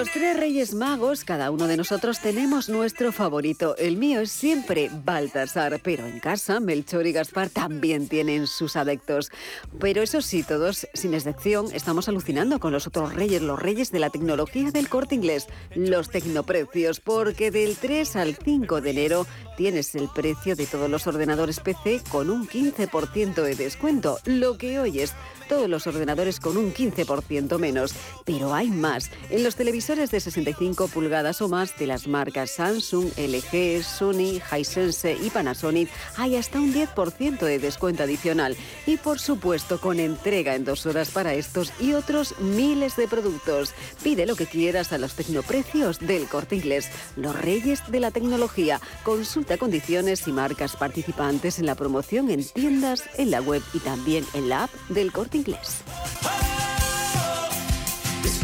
[0.04, 0.13] Adiós.
[0.14, 3.76] Tres reyes magos, cada uno de nosotros tenemos nuestro favorito.
[3.78, 9.32] El mío es siempre Baltasar, pero en casa Melchor y Gaspar también tienen sus adeptos.
[9.80, 13.98] Pero eso sí, todos, sin excepción, estamos alucinando con los otros reyes, los reyes de
[13.98, 19.96] la tecnología del corte inglés, los tecnoprecios, porque del 3 al 5 de enero tienes
[19.96, 24.18] el precio de todos los ordenadores PC con un 15% de descuento.
[24.26, 25.12] Lo que oyes,
[25.48, 27.94] todos los ordenadores con un 15% menos.
[28.24, 29.10] Pero hay más.
[29.30, 35.18] En los televisores de 65 pulgadas o más de las marcas Samsung, LG, Sony, Hisense
[35.20, 38.56] y Panasonic hay hasta un 10% de descuento adicional.
[38.86, 43.74] Y por supuesto con entrega en dos horas para estos y otros miles de productos.
[44.04, 46.88] Pide lo que quieras a los tecnoprecios del corte inglés.
[47.16, 48.80] Los reyes de la tecnología.
[49.02, 54.24] Consulta condiciones y marcas participantes en la promoción en tiendas, en la web y también
[54.32, 55.82] en la app del corte inglés.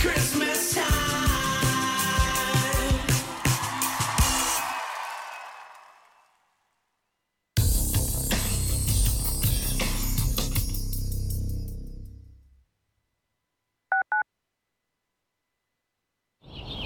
[0.01, 0.50] Christmas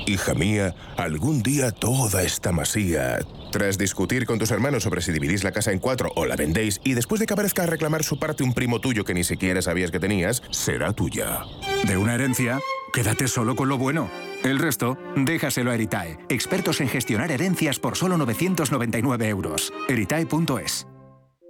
[0.07, 3.21] Hija mía, algún día toda esta masía.
[3.51, 6.81] Tras discutir con tus hermanos sobre si dividís la casa en cuatro o la vendéis,
[6.85, 9.63] y después de que aparezca a reclamar su parte un primo tuyo que ni siquiera
[9.63, 11.41] sabías que tenías, será tuya.
[11.87, 12.61] De una herencia,
[12.93, 14.11] quédate solo con lo bueno.
[14.43, 19.73] El resto, déjaselo a Eritae, expertos en gestionar herencias por solo 999 euros.
[19.89, 20.87] Eritae.es.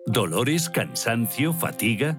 [0.06, 2.18] ¿Dolores, cansancio, fatiga?